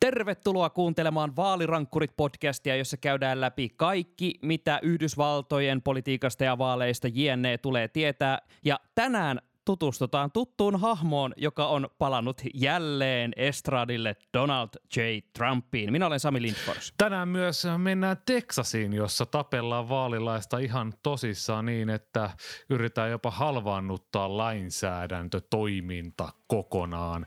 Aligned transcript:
Tervetuloa 0.00 0.70
kuuntelemaan 0.70 1.32
Vaalirankkurit-podcastia, 1.36 2.76
jossa 2.76 2.96
käydään 2.96 3.40
läpi 3.40 3.68
kaikki, 3.76 4.34
mitä 4.42 4.78
Yhdysvaltojen 4.82 5.82
politiikasta 5.82 6.44
ja 6.44 6.58
vaaleista 6.58 7.08
JNE 7.08 7.58
tulee 7.58 7.88
tietää. 7.88 8.38
Ja 8.64 8.80
tänään 8.94 9.40
tutustutaan 9.64 10.32
tuttuun 10.32 10.80
hahmoon, 10.80 11.32
joka 11.36 11.66
on 11.66 11.88
palannut 11.98 12.42
jälleen 12.54 13.32
estradille 13.36 14.16
Donald 14.34 14.68
J. 14.96 15.00
Trumpiin. 15.38 15.92
Minä 15.92 16.06
olen 16.06 16.20
Sami 16.20 16.42
Lindfors. 16.42 16.94
Tänään 16.98 17.28
myös 17.28 17.66
mennään 17.78 18.16
Teksasiin, 18.26 18.92
jossa 18.92 19.26
tapellaan 19.26 19.88
vaalilaista 19.88 20.58
ihan 20.58 20.92
tosissaan 21.02 21.66
niin, 21.66 21.90
että 21.90 22.30
yritetään 22.70 23.10
jopa 23.10 23.30
halvaannuttaa 23.30 24.36
lainsäädäntötoiminta 24.36 26.28
kokonaan. 26.46 27.26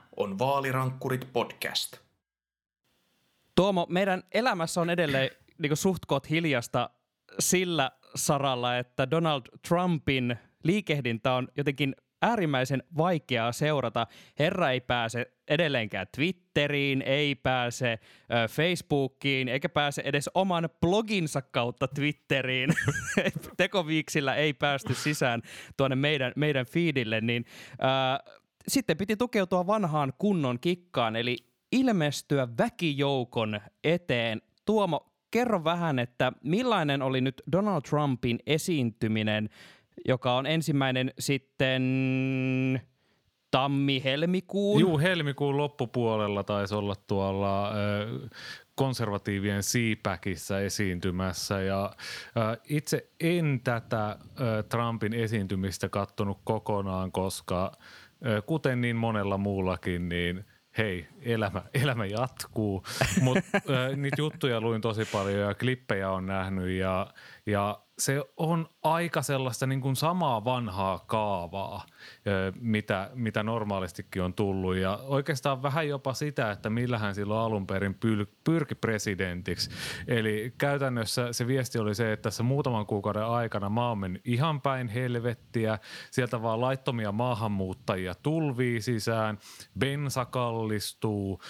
on 0.21 0.39
Vaalirankkurit 0.39 1.33
podcast. 1.33 1.97
Tuomo, 3.55 3.87
meidän 3.89 4.23
elämässä 4.31 4.81
on 4.81 4.89
edelleen 4.89 5.29
niin 5.57 5.77
suht 5.77 6.03
hiljasta 6.29 6.89
sillä 7.39 7.91
saralla, 8.15 8.77
että 8.77 9.11
Donald 9.11 9.41
Trumpin 9.67 10.35
liikehdintä 10.63 11.33
on 11.33 11.47
jotenkin 11.57 11.95
äärimmäisen 12.21 12.83
vaikeaa 12.97 13.51
seurata. 13.51 14.07
Herra 14.39 14.71
ei 14.71 14.81
pääse 14.81 15.31
edelleenkään 15.47 16.07
Twitteriin, 16.15 17.01
ei 17.01 17.35
pääse 17.35 17.99
Facebookiin, 18.49 19.47
eikä 19.47 19.69
pääse 19.69 20.01
edes 20.05 20.29
oman 20.33 20.69
bloginsa 20.81 21.41
kautta 21.41 21.87
Twitteriin. 21.87 22.69
Tekoviiksillä 23.57 24.35
ei 24.35 24.53
päästy 24.53 24.93
sisään 24.93 25.41
tuonne 25.77 25.95
meidän, 25.95 26.33
meidän 26.35 26.65
feedille, 26.65 27.21
niin 27.21 27.45
ö, 27.71 28.40
sitten 28.67 28.97
piti 28.97 29.17
tukeutua 29.17 29.67
vanhaan 29.67 30.13
kunnon 30.17 30.59
kikkaan, 30.59 31.15
eli 31.15 31.37
ilmestyä 31.71 32.47
väkijoukon 32.57 33.61
eteen. 33.83 34.41
Tuomo, 34.65 35.11
kerro 35.31 35.63
vähän, 35.63 35.99
että 35.99 36.31
millainen 36.43 37.01
oli 37.01 37.21
nyt 37.21 37.41
Donald 37.51 37.81
Trumpin 37.81 38.39
esiintyminen, 38.45 39.49
joka 40.07 40.35
on 40.35 40.45
ensimmäinen 40.45 41.13
sitten 41.19 41.81
tammi-helmikuun? 43.51 44.79
Juu, 44.81 44.99
helmikuun 44.99 45.57
loppupuolella 45.57 46.43
taisi 46.43 46.75
olla 46.75 46.95
tuolla 47.07 47.67
äh, 47.67 47.73
konservatiivien 48.75 49.63
siipäkissä 49.63 50.59
esiintymässä 50.59 51.61
ja 51.61 51.85
äh, 52.37 52.57
itse 52.69 53.09
en 53.19 53.61
tätä 53.63 54.09
äh, 54.09 54.17
Trumpin 54.69 55.13
esiintymistä 55.13 55.89
kattonut 55.89 56.39
kokonaan, 56.43 57.11
koska 57.11 57.71
kuten 58.45 58.81
niin 58.81 58.95
monella 58.95 59.37
muullakin, 59.37 60.09
niin 60.09 60.45
hei, 60.77 61.07
elämä, 61.21 61.61
elämä 61.73 62.05
jatkuu. 62.05 62.83
Mutta 63.21 63.41
niitä 63.95 64.21
juttuja 64.21 64.61
luin 64.61 64.81
tosi 64.81 65.05
paljon 65.05 65.39
ja 65.39 65.53
klippejä 65.53 66.09
on 66.09 66.25
nähnyt 66.25 66.69
ja, 66.69 67.07
ja 67.45 67.81
se 68.01 68.23
on 68.37 68.69
aika 68.83 69.21
sellaista 69.21 69.67
niin 69.67 69.81
kuin 69.81 69.95
samaa 69.95 70.45
vanhaa 70.45 70.99
kaavaa, 70.99 71.85
mitä, 72.59 73.09
mitä 73.13 73.43
normaalistikin 73.43 74.21
on 74.21 74.33
tullut. 74.33 74.75
Ja 74.75 74.99
oikeastaan 75.03 75.63
vähän 75.63 75.87
jopa 75.87 76.13
sitä, 76.13 76.51
että 76.51 76.69
millä 76.69 76.97
hän 76.97 77.15
silloin 77.15 77.41
alun 77.41 77.67
perin 77.67 77.99
pyrki 78.43 78.75
presidentiksi. 78.75 79.69
Eli 80.07 80.53
käytännössä 80.57 81.33
se 81.33 81.47
viesti 81.47 81.79
oli 81.79 81.95
se, 81.95 82.11
että 82.11 82.23
tässä 82.23 82.43
muutaman 82.43 82.85
kuukauden 82.85 83.25
aikana 83.25 83.69
maa 83.69 83.91
on 83.91 83.97
mennyt 83.97 84.21
ihan 84.25 84.61
päin 84.61 84.87
helvettiä. 84.87 85.79
Sieltä 86.11 86.41
vaan 86.41 86.61
laittomia 86.61 87.11
maahanmuuttajia 87.11 88.15
tulvii 88.15 88.81
sisään, 88.81 89.37
bensa 89.79 90.25
kallistuu, 90.25 91.41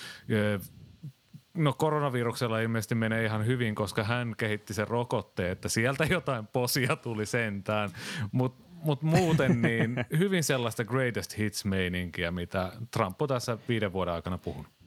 No 1.53 1.73
koronaviruksella 1.73 2.59
ilmeisesti 2.59 2.95
menee 2.95 3.25
ihan 3.25 3.45
hyvin, 3.45 3.75
koska 3.75 4.03
hän 4.03 4.35
kehitti 4.37 4.73
sen 4.73 4.87
rokotteen, 4.87 5.51
että 5.51 5.69
sieltä 5.69 6.03
jotain 6.03 6.47
posia 6.47 6.95
tuli 6.95 7.25
sentään. 7.25 7.89
Mutta 8.31 8.63
mut 8.83 9.01
muuten 9.01 9.61
niin 9.61 9.95
hyvin 10.19 10.43
sellaista 10.43 10.85
greatest 10.85 11.37
hits-meininkiä, 11.37 12.31
mitä 12.31 12.71
Trump 12.91 13.21
on 13.21 13.27
tässä 13.27 13.57
viiden 13.69 13.93
vuoden 13.93 14.13
aikana 14.13 14.37
puhunut. 14.37 14.80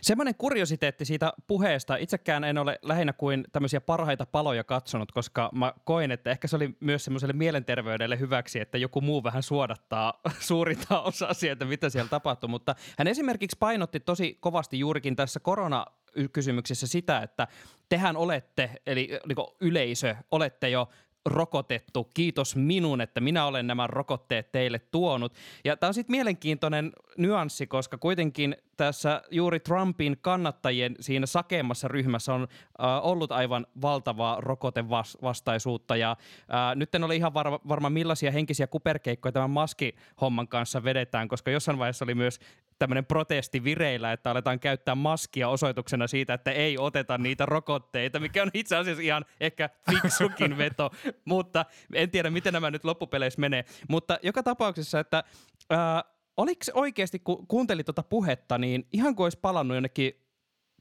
Semmoinen 0.00 0.34
kuriositeetti 0.34 1.04
siitä 1.04 1.32
puheesta. 1.46 1.96
Itsekään 1.96 2.44
en 2.44 2.58
ole 2.58 2.78
lähinnä 2.82 3.12
kuin 3.12 3.44
tämmöisiä 3.52 3.80
parhaita 3.80 4.26
paloja 4.26 4.64
katsonut, 4.64 5.12
koska 5.12 5.50
mä 5.54 5.72
koin, 5.84 6.10
että 6.10 6.30
ehkä 6.30 6.48
se 6.48 6.56
oli 6.56 6.76
myös 6.80 7.04
semmoiselle 7.04 7.32
mielenterveydelle 7.32 8.18
hyväksi, 8.18 8.60
että 8.60 8.78
joku 8.78 9.00
muu 9.00 9.24
vähän 9.24 9.42
suodattaa 9.42 10.20
suurinta 10.40 11.00
osaa 11.00 11.34
sieltä, 11.34 11.64
mitä 11.64 11.90
siellä 11.90 12.08
tapahtuu. 12.08 12.48
Mutta 12.48 12.74
hän 12.98 13.08
esimerkiksi 13.08 13.56
painotti 13.60 14.00
tosi 14.00 14.36
kovasti 14.40 14.78
juurikin 14.78 15.16
tässä 15.16 15.40
korona 15.40 15.86
kysymyksessä 16.32 16.86
sitä, 16.86 17.22
että 17.22 17.48
tehän 17.88 18.16
olette, 18.16 18.70
eli 18.86 19.08
niin 19.26 19.36
yleisö, 19.60 20.16
olette 20.30 20.68
jo 20.68 20.88
rokotettu. 21.26 22.10
Kiitos 22.14 22.56
minun, 22.56 23.00
että 23.00 23.20
minä 23.20 23.46
olen 23.46 23.66
nämä 23.66 23.86
rokotteet 23.86 24.52
teille 24.52 24.78
tuonut. 24.78 25.32
Ja 25.64 25.76
tämä 25.76 25.88
on 25.88 25.94
sitten 25.94 26.12
mielenkiintoinen 26.12 26.92
nyanssi, 27.18 27.66
koska 27.66 27.98
kuitenkin 27.98 28.56
tässä 28.76 29.22
juuri 29.30 29.60
Trumpin 29.60 30.16
kannattajien 30.20 30.96
siinä 31.00 31.26
sakeimmassa 31.26 31.88
ryhmässä 31.88 32.34
on 32.34 32.42
äh, 32.42 33.06
ollut 33.06 33.32
aivan 33.32 33.66
valtavaa 33.82 34.40
rokotevastaisuutta. 34.40 35.96
Ja 35.96 36.10
äh, 36.10 36.76
nyt 36.76 36.94
en 36.94 37.04
ole 37.04 37.16
ihan 37.16 37.34
varma, 37.34 37.60
varma, 37.68 37.90
millaisia 37.90 38.30
henkisiä 38.30 38.66
kuperkeikkoja 38.66 39.32
tämän 39.32 39.50
maskihomman 39.50 40.48
kanssa 40.48 40.84
vedetään, 40.84 41.28
koska 41.28 41.50
jossain 41.50 41.78
vaiheessa 41.78 42.04
oli 42.04 42.14
myös 42.14 42.40
tämmöinen 42.78 43.06
protesti 43.06 43.64
vireillä, 43.64 44.12
että 44.12 44.30
aletaan 44.30 44.60
käyttää 44.60 44.94
maskia 44.94 45.48
osoituksena 45.48 46.06
siitä, 46.06 46.34
että 46.34 46.50
ei 46.50 46.78
oteta 46.78 47.18
niitä 47.18 47.46
rokotteita, 47.46 48.20
mikä 48.20 48.42
on 48.42 48.50
itse 48.54 48.76
asiassa 48.76 49.02
ihan 49.02 49.24
ehkä 49.40 49.70
fiksukin 49.90 50.58
veto, 50.66 50.90
mutta 51.24 51.64
en 51.94 52.10
tiedä, 52.10 52.30
miten 52.30 52.52
nämä 52.52 52.70
nyt 52.70 52.84
loppupeleissä 52.84 53.40
menee. 53.40 53.64
Mutta 53.88 54.18
joka 54.22 54.42
tapauksessa, 54.42 55.00
että 55.00 55.24
ää, 55.70 56.04
oliko 56.36 56.60
oikeasti, 56.74 57.18
kun 57.18 57.46
kuuntelit 57.46 57.86
tuota 57.86 58.02
puhetta, 58.02 58.58
niin 58.58 58.88
ihan 58.92 59.14
kuin 59.14 59.24
olisi 59.24 59.38
palannut 59.42 59.74
jonnekin 59.74 60.26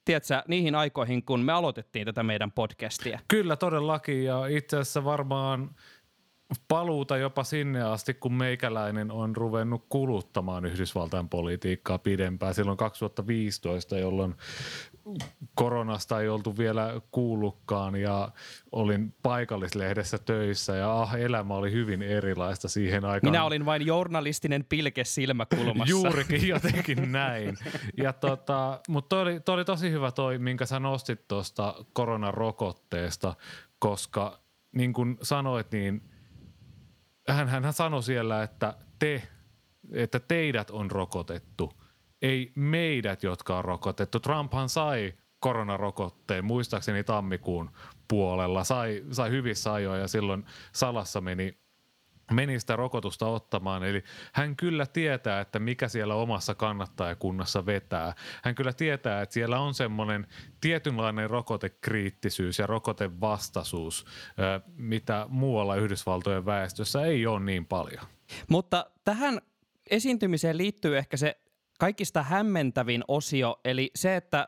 tiedätkö, 0.05 0.43
niihin 0.47 0.75
aikoihin, 0.75 1.25
kun 1.25 1.39
me 1.39 1.51
aloitettiin 1.51 2.05
tätä 2.05 2.23
meidän 2.23 2.51
podcastia. 2.51 3.19
Kyllä 3.27 3.55
todellakin 3.55 4.25
ja 4.25 4.47
itse 4.47 4.77
asiassa 4.77 5.03
varmaan 5.03 5.75
paluuta 6.67 7.17
jopa 7.17 7.43
sinne 7.43 7.81
asti, 7.81 8.13
kun 8.13 8.33
meikäläinen 8.33 9.11
on 9.11 9.35
ruvennut 9.35 9.85
kuluttamaan 9.89 10.65
Yhdysvaltain 10.65 11.29
politiikkaa 11.29 11.99
pidempään. 11.99 12.53
Silloin 12.53 12.77
2015, 12.77 13.97
jolloin 13.97 14.35
koronasta 15.55 16.21
ei 16.21 16.29
oltu 16.29 16.57
vielä 16.57 17.01
kuullutkaan 17.11 17.95
ja 17.95 18.31
olin 18.71 19.13
paikallislehdessä 19.23 20.17
töissä 20.17 20.75
ja 20.75 21.01
ah, 21.01 21.15
elämä 21.15 21.53
oli 21.53 21.71
hyvin 21.71 22.01
erilaista 22.01 22.67
siihen 22.67 23.05
aikaan. 23.05 23.31
Minä 23.31 23.43
olin 23.43 23.65
vain 23.65 23.85
journalistinen 23.85 24.65
pilke 24.69 25.03
silmäkulmassa. 25.03 25.91
Juurikin 25.95 26.47
jotenkin 26.47 27.11
näin. 27.11 27.57
Ja 27.97 28.13
tota, 28.13 28.79
mutta 28.87 29.09
toi 29.09 29.21
oli, 29.21 29.39
toi 29.39 29.55
oli 29.55 29.65
tosi 29.65 29.91
hyvä 29.91 30.11
toi, 30.11 30.37
minkä 30.37 30.65
sä 30.65 30.79
nostit 30.79 31.27
tuosta 31.27 31.75
koronarokotteesta, 31.93 33.35
koska 33.79 34.39
niin 34.75 34.93
kuin 34.93 35.17
sanoit, 35.21 35.71
niin– 35.71 36.01
hän, 37.27 37.47
hän 37.47 37.73
sanoi 37.73 38.03
siellä, 38.03 38.43
että 38.43 38.73
te, 38.99 39.27
että 39.91 40.19
teidät 40.19 40.69
on 40.69 40.91
rokotettu, 40.91 41.73
ei 42.21 42.51
meidät, 42.55 43.23
jotka 43.23 43.57
on 43.57 43.65
rokotettu. 43.65 44.19
Trumphan 44.19 44.69
sai 44.69 45.13
koronarokotteen, 45.39 46.45
muistaakseni 46.45 47.03
tammikuun 47.03 47.71
puolella, 48.07 48.63
sai, 48.63 49.03
sai 49.11 49.29
hyvissä 49.29 49.73
ajoin 49.73 50.01
ja 50.01 50.07
silloin 50.07 50.45
salassa 50.71 51.21
meni 51.21 51.57
meni 52.31 52.59
sitä 52.59 52.75
rokotusta 52.75 53.27
ottamaan. 53.27 53.83
Eli 53.83 54.03
hän 54.33 54.55
kyllä 54.55 54.85
tietää, 54.85 55.41
että 55.41 55.59
mikä 55.59 55.87
siellä 55.87 56.15
omassa 56.15 56.55
kannattajakunnassa 56.55 57.65
vetää. 57.65 58.13
Hän 58.43 58.55
kyllä 58.55 58.73
tietää, 58.73 59.21
että 59.21 59.33
siellä 59.33 59.59
on 59.59 59.73
semmoinen 59.73 60.27
tietynlainen 60.61 61.29
rokotekriittisyys 61.29 62.59
ja 62.59 62.67
rokotevastaisuus, 62.67 64.05
mitä 64.75 65.25
muualla 65.29 65.75
Yhdysvaltojen 65.75 66.45
väestössä 66.45 67.05
ei 67.05 67.27
ole 67.27 67.39
niin 67.39 67.65
paljon. 67.65 68.05
Mutta 68.49 68.85
tähän 69.03 69.41
esiintymiseen 69.89 70.57
liittyy 70.57 70.97
ehkä 70.97 71.17
se 71.17 71.37
kaikista 71.79 72.23
hämmentävin 72.23 73.03
osio, 73.07 73.59
eli 73.65 73.91
se, 73.95 74.15
että 74.15 74.47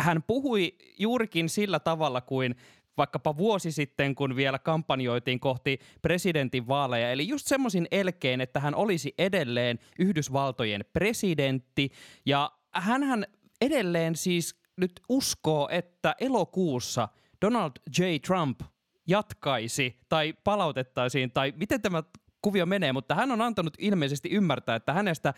hän 0.00 0.22
puhui 0.22 0.76
juurikin 0.98 1.48
sillä 1.48 1.80
tavalla 1.80 2.20
kuin 2.20 2.56
vaikkapa 2.96 3.36
vuosi 3.36 3.72
sitten, 3.72 4.14
kun 4.14 4.36
vielä 4.36 4.58
kampanjoitiin 4.58 5.40
kohti 5.40 5.78
presidentin 6.02 6.68
vaaleja. 6.68 7.10
Eli 7.10 7.28
just 7.28 7.46
semmoisin 7.46 7.86
elkein, 7.90 8.40
että 8.40 8.60
hän 8.60 8.74
olisi 8.74 9.14
edelleen 9.18 9.78
Yhdysvaltojen 9.98 10.84
presidentti. 10.92 11.92
Ja 12.26 12.52
hän 12.74 13.24
edelleen 13.60 14.16
siis 14.16 14.62
nyt 14.76 14.92
uskoo, 15.08 15.68
että 15.72 16.14
elokuussa 16.20 17.08
Donald 17.42 17.72
J. 17.98 18.02
Trump 18.26 18.60
jatkaisi 19.06 20.00
tai 20.08 20.34
palautettaisiin, 20.44 21.30
tai 21.30 21.52
miten 21.56 21.82
tämä 21.82 22.02
kuvio 22.42 22.66
menee, 22.66 22.92
mutta 22.92 23.14
hän 23.14 23.30
on 23.30 23.40
antanut 23.40 23.74
ilmeisesti 23.78 24.28
ymmärtää, 24.30 24.76
että 24.76 24.92
hänestä 24.92 25.34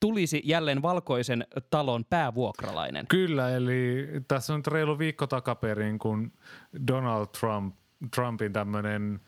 tulisi 0.00 0.42
jälleen 0.44 0.82
valkoisen 0.82 1.46
talon 1.70 2.04
päävuokralainen. 2.04 3.06
Kyllä, 3.06 3.50
eli 3.50 4.08
tässä 4.28 4.52
on 4.52 4.58
nyt 4.58 4.66
reilu 4.66 4.98
viikko 4.98 5.26
takaperin, 5.26 5.98
kun 5.98 6.32
Donald 6.86 7.26
Trump, 7.40 7.76
Trumpin 8.14 8.52
tämmöinen 8.52 9.20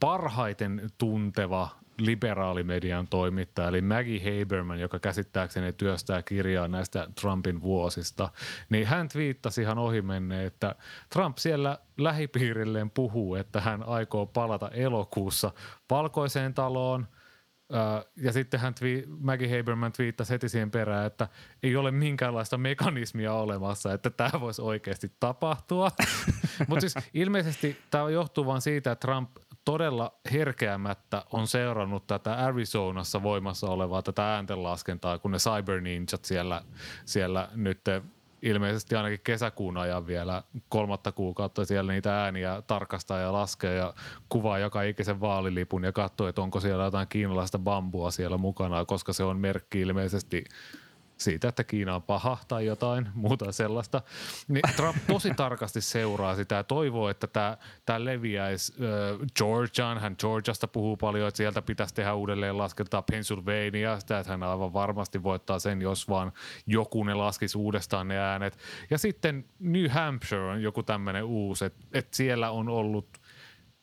parhaiten 0.00 0.90
tunteva 0.98 1.68
liberaalimedian 1.98 3.08
toimittaja, 3.08 3.68
eli 3.68 3.80
Maggie 3.80 4.40
Haberman, 4.40 4.80
joka 4.80 4.98
käsittääkseni 4.98 5.72
työstää 5.72 6.22
kirjaa 6.22 6.68
näistä 6.68 7.08
Trumpin 7.20 7.62
vuosista, 7.62 8.28
niin 8.70 8.86
hän 8.86 9.08
twiittasi 9.08 9.62
ihan 9.62 9.78
ohimenne, 9.78 10.46
että 10.46 10.74
Trump 11.12 11.38
siellä 11.38 11.78
lähipiirilleen 11.98 12.90
puhuu, 12.90 13.34
että 13.34 13.60
hän 13.60 13.82
aikoo 13.82 14.26
palata 14.26 14.68
elokuussa 14.68 15.52
valkoiseen 15.90 16.54
taloon– 16.54 17.06
ja 18.16 18.32
sitten 18.32 18.60
hän 18.60 18.74
twi- 18.74 19.06
Maggie 19.20 19.58
Haberman 19.58 19.92
twiittasi 19.92 20.32
heti 20.32 20.48
siihen 20.48 20.70
perään, 20.70 21.06
että 21.06 21.28
ei 21.62 21.76
ole 21.76 21.90
minkäänlaista 21.90 22.58
mekanismia 22.58 23.32
olemassa, 23.32 23.92
että 23.92 24.10
tämä 24.10 24.40
voisi 24.40 24.62
oikeasti 24.62 25.12
tapahtua. 25.20 25.90
Mutta 26.68 26.80
siis 26.80 26.94
ilmeisesti 27.14 27.76
tämä 27.90 28.10
johtuu 28.10 28.46
vain 28.46 28.60
siitä, 28.60 28.92
että 28.92 29.06
Trump 29.06 29.30
todella 29.64 30.12
herkeämättä 30.32 31.24
on 31.32 31.46
seurannut 31.46 32.06
tätä 32.06 32.34
Arizonassa 32.34 33.22
voimassa 33.22 33.66
olevaa 33.66 34.02
tätä 34.02 34.34
ääntenlaskentaa, 34.34 35.18
kun 35.18 35.30
ne 35.30 35.38
Cyber 35.38 35.80
Ninjat 35.80 36.24
siellä, 36.24 36.62
siellä 37.04 37.48
nyt 37.54 37.80
ilmeisesti 38.44 38.94
ainakin 38.94 39.20
kesäkuun 39.24 39.76
ajan 39.76 40.06
vielä 40.06 40.42
kolmatta 40.68 41.12
kuukautta 41.12 41.64
siellä 41.64 41.92
niitä 41.92 42.22
ääniä 42.22 42.62
tarkastaa 42.66 43.18
ja 43.18 43.32
laskee 43.32 43.74
ja 43.74 43.94
kuvaa 44.28 44.58
joka 44.58 44.82
ikisen 44.82 45.20
vaalilipun 45.20 45.84
ja 45.84 45.92
katsoo, 45.92 46.28
että 46.28 46.42
onko 46.42 46.60
siellä 46.60 46.84
jotain 46.84 47.08
kiinalaista 47.08 47.58
bambua 47.58 48.10
siellä 48.10 48.38
mukana, 48.38 48.84
koska 48.84 49.12
se 49.12 49.24
on 49.24 49.38
merkki 49.38 49.80
ilmeisesti 49.80 50.44
siitä, 51.16 51.48
että 51.48 51.64
Kiina 51.64 51.94
on 51.94 52.02
paha 52.02 52.38
tai 52.48 52.66
jotain 52.66 53.08
muuta 53.14 53.52
sellaista. 53.52 54.02
Niin 54.48 54.62
Trump 54.76 54.96
tosi 55.06 55.34
tarkasti 55.36 55.80
seuraa 55.80 56.36
sitä 56.36 56.54
ja 56.54 56.64
toivoo, 56.64 57.08
että 57.08 57.26
tämä, 57.26 57.56
tämä 57.86 58.04
leviäisi 58.04 58.74
Georgiaan. 59.38 59.98
Hän 59.98 60.16
Georgiasta 60.18 60.68
puhuu 60.68 60.96
paljon, 60.96 61.28
että 61.28 61.38
sieltä 61.38 61.62
pitäisi 61.62 61.94
tehdä 61.94 62.14
uudelleen 62.14 62.58
laskentaa 62.58 63.02
Pennsylvania. 63.02 64.00
Sitä, 64.00 64.18
että 64.18 64.32
hän 64.32 64.42
aivan 64.42 64.72
varmasti 64.72 65.22
voittaa 65.22 65.58
sen, 65.58 65.82
jos 65.82 66.08
vaan 66.08 66.32
joku 66.66 67.04
ne 67.04 67.14
laskisi 67.14 67.58
uudestaan 67.58 68.08
ne 68.08 68.18
äänet. 68.18 68.58
Ja 68.90 68.98
sitten 68.98 69.44
New 69.58 69.88
Hampshire 69.88 70.42
on 70.42 70.62
joku 70.62 70.82
tämmöinen 70.82 71.24
uusi, 71.24 71.64
että, 71.64 71.84
että 71.92 72.16
siellä 72.16 72.50
on 72.50 72.68
ollut– 72.68 73.08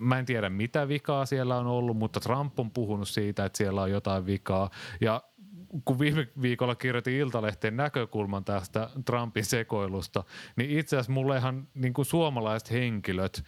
Mä 0.02 0.20
en 0.20 0.26
tiedä 0.26 0.50
mitä 0.50 0.88
vikaa 0.88 1.26
siellä 1.26 1.58
on 1.58 1.68
ollut, 1.68 1.98
mutta 1.98 2.20
Trump 2.20 2.60
on 2.60 2.72
puhunut 2.72 3.08
siitä, 3.08 3.46
että 3.46 3.58
siellä 3.58 3.82
on 3.82 3.92
jotain 3.92 4.26
vikaa. 4.26 4.70
Ja 5.02 5.24
kun 5.86 6.00
viime 6.00 6.28
viikolla 6.42 6.76
kirjoitin 6.76 7.14
Iltalehteen 7.14 7.78
näkökulman 7.78 8.46
tästä 8.46 8.90
Trumpin 9.06 9.46
sekoilusta, 9.46 10.24
niin 10.56 10.80
itse 10.80 10.96
asiassa 10.96 11.12
mullehan 11.12 11.68
niin 11.74 11.94
kuin 11.94 12.06
suomalaiset 12.06 12.72
henkilöt, 12.72 13.44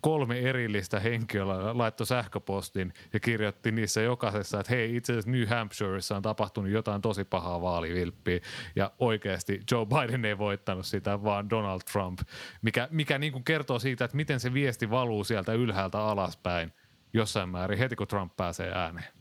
kolme 0.00 0.38
erillistä 0.38 1.00
henkilöä 1.00 1.78
laittoi 1.78 2.06
sähköpostin 2.06 2.92
ja 3.12 3.20
kirjoitti 3.20 3.72
niissä 3.72 4.00
jokaisessa, 4.00 4.60
että 4.60 4.74
hei 4.74 4.96
itse 4.96 5.12
asiassa 5.12 5.30
New 5.30 5.46
Hampshireissa 5.46 6.16
on 6.16 6.22
tapahtunut 6.22 6.70
jotain 6.70 7.02
tosi 7.02 7.24
pahaa 7.24 7.60
vaalivilppiä 7.60 8.40
ja 8.76 8.92
oikeasti 8.98 9.60
Joe 9.70 9.86
Biden 9.86 10.24
ei 10.24 10.38
voittanut 10.38 10.86
sitä, 10.86 11.22
vaan 11.22 11.50
Donald 11.50 11.80
Trump, 11.92 12.18
mikä, 12.62 12.88
mikä 12.90 13.18
niin 13.18 13.32
kuin 13.32 13.44
kertoo 13.44 13.78
siitä, 13.78 14.04
että 14.04 14.16
miten 14.16 14.40
se 14.40 14.54
viesti 14.54 14.90
valuu 14.90 15.24
sieltä 15.24 15.52
ylhäältä 15.52 15.98
alaspäin 15.98 16.72
jossain 17.12 17.48
määrin 17.48 17.78
heti 17.78 17.96
kun 17.96 18.06
Trump 18.06 18.36
pääsee 18.36 18.72
ääneen. 18.74 19.12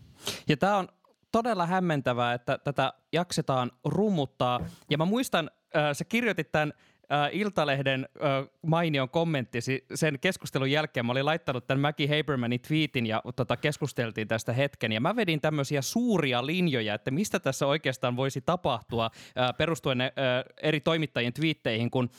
Ja 0.47 0.57
tämä 0.57 0.77
on 0.77 0.87
todella 1.35 1.65
hämmentävää, 1.65 2.33
että 2.33 2.57
tätä 2.57 2.93
jaksetaan 3.11 3.71
rummuttaa. 3.85 4.59
Ja 4.89 4.97
mä 4.97 5.05
muistan, 5.05 5.51
äh, 5.75 5.89
sä 5.93 6.05
kirjoitit 6.05 6.51
tämän 6.51 6.73
äh, 7.11 7.29
Iltalehden 7.31 8.07
äh, 8.15 8.49
mainion 8.61 9.09
kommenttisi 9.09 9.85
sen 9.95 10.19
keskustelun 10.19 10.71
jälkeen. 10.71 11.05
Mä 11.05 11.11
olin 11.11 11.25
laittanut 11.25 11.67
tämän 11.67 11.81
Maggie 11.81 12.17
Habermanin 12.17 12.61
tweetin 12.61 13.05
ja 13.05 13.21
tota, 13.35 13.57
keskusteltiin 13.57 14.27
tästä 14.27 14.53
hetken. 14.53 14.91
Ja 14.91 15.01
mä 15.01 15.15
vedin 15.15 15.41
tämmöisiä 15.41 15.81
suuria 15.81 16.45
linjoja, 16.45 16.93
että 16.93 17.11
mistä 17.11 17.39
tässä 17.39 17.67
oikeastaan 17.67 18.15
voisi 18.15 18.41
tapahtua 18.41 19.05
äh, 19.05 19.57
perustuen 19.57 20.01
äh, 20.01 20.09
eri 20.61 20.79
toimittajien 20.79 21.33
twiitteihin, 21.33 21.91
kun 21.91 22.09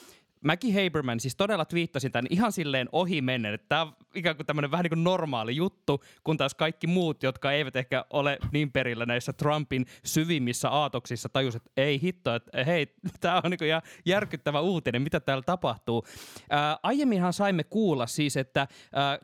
Maggie 0.45 0.85
Haberman 0.85 1.21
siis 1.21 1.37
todella 1.37 1.65
twiittasi 1.65 2.11
tämän 2.11 2.27
ihan 2.31 2.53
silleen 2.53 2.89
ohi 2.93 3.23
mennen, 3.23 3.55
että 3.55 3.67
tämä 3.69 3.83
on 3.83 3.93
ikään 4.15 4.37
kuin 4.37 4.47
tämmöinen 4.47 4.71
vähän 4.71 4.85
niin 4.85 4.91
kuin 4.91 5.05
normaali 5.05 5.57
juttu, 5.57 6.05
kun 6.25 6.37
taas 6.37 6.55
kaikki 6.55 6.87
muut, 6.87 7.23
jotka 7.23 7.53
eivät 7.53 7.77
ehkä 7.77 8.05
ole 8.11 8.39
niin 8.53 8.73
perillä 8.73 9.07
näissä 9.07 9.33
Trumpin 9.33 9.87
syvimmissä 10.05 10.71
aatoksissa, 10.71 11.29
tajus, 11.29 11.57
että 11.57 11.71
ei 11.77 12.03
hitto, 12.03 12.35
että 12.35 12.65
hei, 12.65 12.87
tämä 13.21 13.41
on 13.45 13.51
niin 13.51 13.59
kuin 13.59 13.71
järkyttävä 14.07 14.61
uutinen, 14.61 15.03
mitä 15.03 15.21
täällä 15.21 15.43
tapahtuu. 15.43 16.07
Ää, 16.51 16.79
aiemminhan 16.83 17.33
saimme 17.33 17.65
kuulla 17.65 18.07
siis, 18.07 18.37
että 18.37 18.69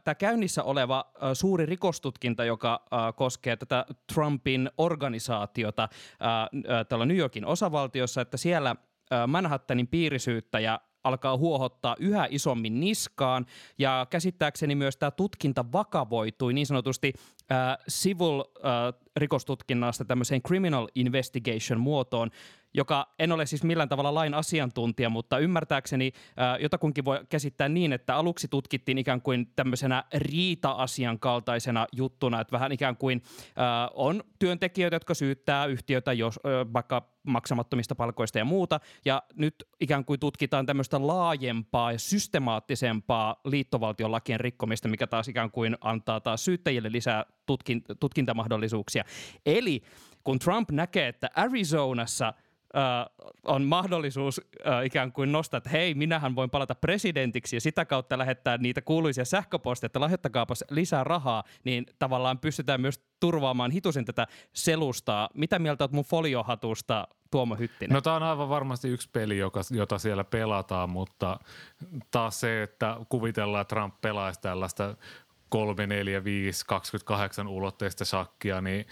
tämä 0.04 0.14
käynnissä 0.14 0.62
oleva 0.62 1.12
ää, 1.20 1.34
suuri 1.34 1.66
rikostutkinta, 1.66 2.44
joka 2.44 2.82
ää, 2.90 3.12
koskee 3.12 3.56
tätä 3.56 3.86
Trumpin 4.12 4.70
organisaatiota 4.78 5.88
ää, 6.20 6.48
ää, 6.68 7.04
New 7.06 7.16
Yorkin 7.16 7.46
osavaltiossa, 7.46 8.20
että 8.20 8.36
siellä 8.36 8.76
Manhattanin 9.26 9.88
piirisyyttäjä 9.88 10.78
alkaa 11.04 11.36
huohottaa 11.36 11.96
yhä 11.98 12.26
isommin 12.30 12.80
niskaan. 12.80 13.46
Ja 13.78 14.06
käsittääkseni 14.10 14.74
myös 14.74 14.96
tämä 14.96 15.10
tutkinta 15.10 15.64
vakavoitui 15.72 16.52
niin 16.52 16.66
sanotusti 16.66 17.12
äh, 17.52 17.78
civil 17.90 18.40
äh, 18.40 19.01
rikostutkinnasta 19.16 20.04
tämmöiseen 20.04 20.42
criminal 20.42 20.88
investigation 20.94 21.80
muotoon, 21.80 22.30
joka 22.74 23.14
en 23.18 23.32
ole 23.32 23.46
siis 23.46 23.64
millään 23.64 23.88
tavalla 23.88 24.14
lain 24.14 24.34
asiantuntija, 24.34 25.10
mutta 25.10 25.38
ymmärtääkseni 25.38 26.12
jotakunkin 26.60 27.04
voi 27.04 27.20
käsittää 27.28 27.68
niin, 27.68 27.92
että 27.92 28.16
aluksi 28.16 28.48
tutkittiin 28.48 28.98
ikään 28.98 29.22
kuin 29.22 29.52
tämmöisenä 29.56 30.04
riita-asian 30.14 31.18
kaltaisena 31.18 31.86
juttuna, 31.92 32.40
että 32.40 32.52
vähän 32.52 32.72
ikään 32.72 32.96
kuin 32.96 33.22
on 33.94 34.22
työntekijöitä, 34.38 34.96
jotka 34.96 35.14
syyttää 35.14 35.66
yhtiötä 35.66 36.12
jos, 36.12 36.40
vaikka 36.72 37.12
maksamattomista 37.26 37.94
palkoista 37.94 38.38
ja 38.38 38.44
muuta, 38.44 38.80
ja 39.04 39.22
nyt 39.34 39.54
ikään 39.80 40.04
kuin 40.04 40.20
tutkitaan 40.20 40.66
tämmöistä 40.66 41.06
laajempaa 41.06 41.92
ja 41.92 41.98
systemaattisempaa 41.98 43.40
liittovaltion 43.44 44.12
lakien 44.12 44.40
rikkomista, 44.40 44.88
mikä 44.88 45.06
taas 45.06 45.28
ikään 45.28 45.50
kuin 45.50 45.76
antaa 45.80 46.20
taas 46.20 46.44
syyttäjille 46.44 46.92
lisää 46.92 47.24
tutkin, 47.52 47.82
tutkintamahdollisuuksia. 48.00 49.04
Eli 49.46 49.82
kun 50.24 50.38
Trump 50.38 50.70
näkee, 50.70 51.08
että 51.08 51.30
Arizonassa– 51.34 52.32
äh, 52.76 53.28
on 53.44 53.62
mahdollisuus 53.62 54.40
äh, 54.66 54.84
ikään 54.84 55.12
kuin 55.12 55.32
nostaa, 55.32 55.58
että 55.58 55.70
hei, 55.70 55.94
minähän 55.94 56.36
voin 56.36 56.50
palata 56.50 56.74
presidentiksi 56.74 57.56
ja 57.56 57.60
sitä 57.60 57.84
kautta 57.84 58.18
lähettää 58.18 58.58
niitä 58.58 58.82
kuuluisia 58.82 59.24
sähköposteja, 59.24 59.86
että 59.86 60.00
lahjoittakaapas 60.00 60.64
lisää 60.70 61.04
rahaa, 61.04 61.44
niin 61.64 61.86
tavallaan 61.98 62.38
pystytään 62.38 62.80
myös 62.80 63.00
turvaamaan 63.20 63.70
hitusen 63.70 64.04
tätä 64.04 64.26
selustaa. 64.52 65.28
Mitä 65.34 65.58
mieltä 65.58 65.84
olet 65.84 65.92
mun 65.92 66.04
foliohatusta, 66.04 67.08
Tuomo 67.30 67.54
Hyttinen? 67.54 67.94
No 67.94 68.00
tämä 68.00 68.16
on 68.16 68.22
aivan 68.22 68.48
varmasti 68.48 68.88
yksi 68.88 69.10
peli, 69.12 69.38
joka, 69.38 69.60
jota 69.70 69.98
siellä 69.98 70.24
pelataan, 70.24 70.90
mutta 70.90 71.38
taas 72.10 72.40
se, 72.40 72.62
että 72.62 72.96
kuvitellaan, 73.08 73.62
että 73.62 73.74
Trump 73.74 74.00
pelaisi 74.00 74.40
tällaista 74.40 74.96
3, 75.52 75.86
4, 75.86 76.24
5, 76.24 76.66
28 76.66 77.48
ulotteista 77.48 78.04
shakkia, 78.04 78.60
niin 78.60 78.86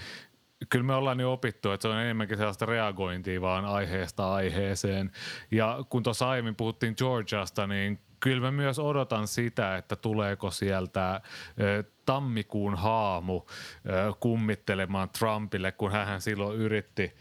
kyllä 0.70 0.84
me 0.84 0.94
ollaan 0.94 1.20
jo 1.20 1.32
opittu, 1.32 1.70
että 1.70 1.82
se 1.82 1.88
on 1.88 2.00
enemmänkin 2.00 2.36
sellaista 2.36 2.66
reagointia 2.66 3.40
vaan 3.40 3.64
aiheesta 3.64 4.34
aiheeseen. 4.34 5.10
Ja 5.50 5.78
kun 5.88 6.02
tuossa 6.02 6.28
aiemmin 6.28 6.56
puhuttiin 6.56 6.94
Georgiasta, 6.96 7.66
niin 7.66 7.98
kyllä 8.20 8.40
mä 8.40 8.50
myös 8.50 8.78
odotan 8.78 9.28
sitä, 9.28 9.76
että 9.76 9.96
tuleeko 9.96 10.50
sieltä 10.50 11.20
tammikuun 12.06 12.74
haamu 12.74 13.42
kummittelemaan 14.20 15.08
Trumpille, 15.08 15.72
kun 15.72 15.92
hän 15.92 16.20
silloin 16.20 16.56
yritti 16.56 17.14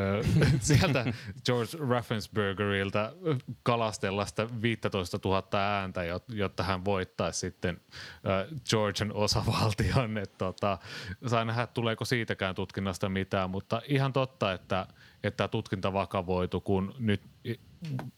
sieltä 0.60 1.04
George 1.44 1.78
Raffenspergerilta 1.88 3.12
kalastella 3.62 4.26
sitä 4.26 4.48
15 4.62 5.18
000 5.24 5.46
ääntä, 5.52 6.00
jotta 6.28 6.62
hän 6.62 6.84
voittaisi 6.84 7.40
sitten 7.40 7.80
Georgian 8.70 9.12
osavaltion. 9.12 10.18
että 10.18 10.38
tota, 10.38 10.78
saa 11.26 11.44
nähdä, 11.44 11.66
tuleeko 11.66 12.04
siitäkään 12.04 12.54
tutkinnasta 12.54 13.08
mitään, 13.08 13.50
mutta 13.50 13.82
ihan 13.86 14.12
totta, 14.12 14.52
että, 14.52 14.86
että 15.22 15.48
tutkinta 15.48 15.92
vakavoitu, 15.92 16.60
kun 16.60 16.94
nyt 16.98 17.22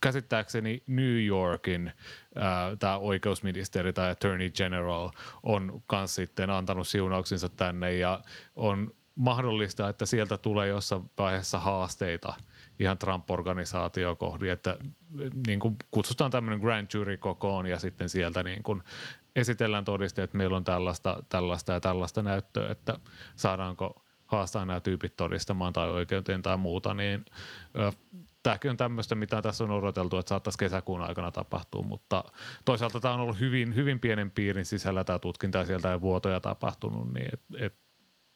käsittääkseni 0.01 0.83
New 0.87 1.25
Yorkin 1.27 1.93
tämä 2.79 2.99
oikeusministeri 2.99 3.93
tai 3.93 4.11
attorney 4.11 4.51
general 4.51 5.11
on 5.43 5.83
myös 5.93 6.15
sitten 6.15 6.51
antanut 6.51 6.89
siunauksensa 6.89 7.49
tänne 7.49 7.95
ja 7.95 8.21
on 8.57 8.93
mahdollista, 9.15 9.89
että 9.89 10.07
sieltä 10.07 10.39
tulee 10.39 10.69
jossain 10.69 11.11
vaiheessa 11.19 11.59
haasteita 11.59 12.35
ihan 12.79 12.99
Trump-organisaatio 12.99 14.17
kohdin, 14.17 14.51
että 14.51 14.77
niin 15.47 15.61
kuin 15.61 15.77
kutsutaan 15.91 16.31
tämmöinen 16.31 16.61
grand 16.61 16.87
jury 16.95 17.17
kokoon 17.17 17.67
ja 17.67 17.79
sitten 17.79 18.09
sieltä 18.09 18.43
niin 18.43 18.63
kuin 18.63 18.83
esitellään 19.37 19.85
todisteet, 19.85 20.25
että 20.25 20.37
meillä 20.37 20.57
on 20.57 20.65
tällaista, 20.65 21.23
tällaista 21.29 21.73
ja 21.73 21.81
tällaista 21.81 22.23
näyttöä, 22.23 22.71
että 22.71 22.99
saadaanko 23.37 24.05
haastaa 24.27 24.65
nämä 24.65 24.81
tyypit 24.81 25.17
todistamaan 25.17 25.73
tai 25.73 25.91
oikeuteen 25.91 26.43
tai 26.43 26.57
muuta, 26.57 26.95
niin 26.95 27.25
tämäkin 28.43 28.71
on 28.71 28.77
tämmöistä, 28.77 29.15
mitä 29.15 29.43
tässä 29.43 29.65
on 29.65 29.71
odoteltu, 29.71 30.19
että 30.19 30.29
saattaisi 30.29 30.59
kesäkuun 30.59 31.03
aikana 31.03 31.33
tapahtua, 31.33 31.83
mutta 31.83 32.25
toisaalta 32.65 33.01
tämä 33.01 33.15
on 33.15 33.21
ollut 33.21 33.41
hyvin, 33.41 33.75
hyvin 33.75 34.01
pienen 34.01 34.31
piirin 34.31 34.65
sisällä 34.65 35.05
tämä 35.05 35.19
tutkinta 35.19 35.59
ja 35.59 35.65
sieltä 35.65 35.93
ei 35.93 36.01
vuotoja 36.01 36.41
tapahtunut, 36.41 37.13
niin 37.13 37.29
et, 37.33 37.41
et 37.61 37.75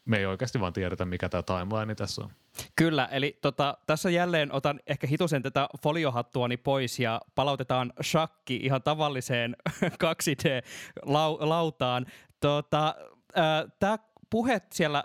me 0.05 0.19
ei 0.19 0.27
oikeasti 0.27 0.61
vaan 0.61 0.73
tiedetä, 0.73 1.05
mikä 1.05 1.29
tämä 1.29 1.43
timeline 1.43 1.95
tässä 1.95 2.23
on. 2.23 2.31
Kyllä, 2.77 3.09
eli 3.11 3.39
tota, 3.43 3.79
tässä 3.87 4.11
jälleen 4.11 4.53
otan 4.53 4.81
ehkä 4.87 5.07
hitusen 5.07 5.43
tätä 5.43 5.69
foliohattuani 5.83 6.57
pois 6.57 6.99
ja 6.99 7.21
palautetaan 7.35 7.93
shakki 8.03 8.57
ihan 8.57 8.83
tavalliseen 8.83 9.57
2D-lautaan. 10.05 12.07
Tota, 12.41 12.95
äh, 13.39 13.65
tämä 13.79 13.99
puhe 14.31 14.63
siellä 14.73 15.05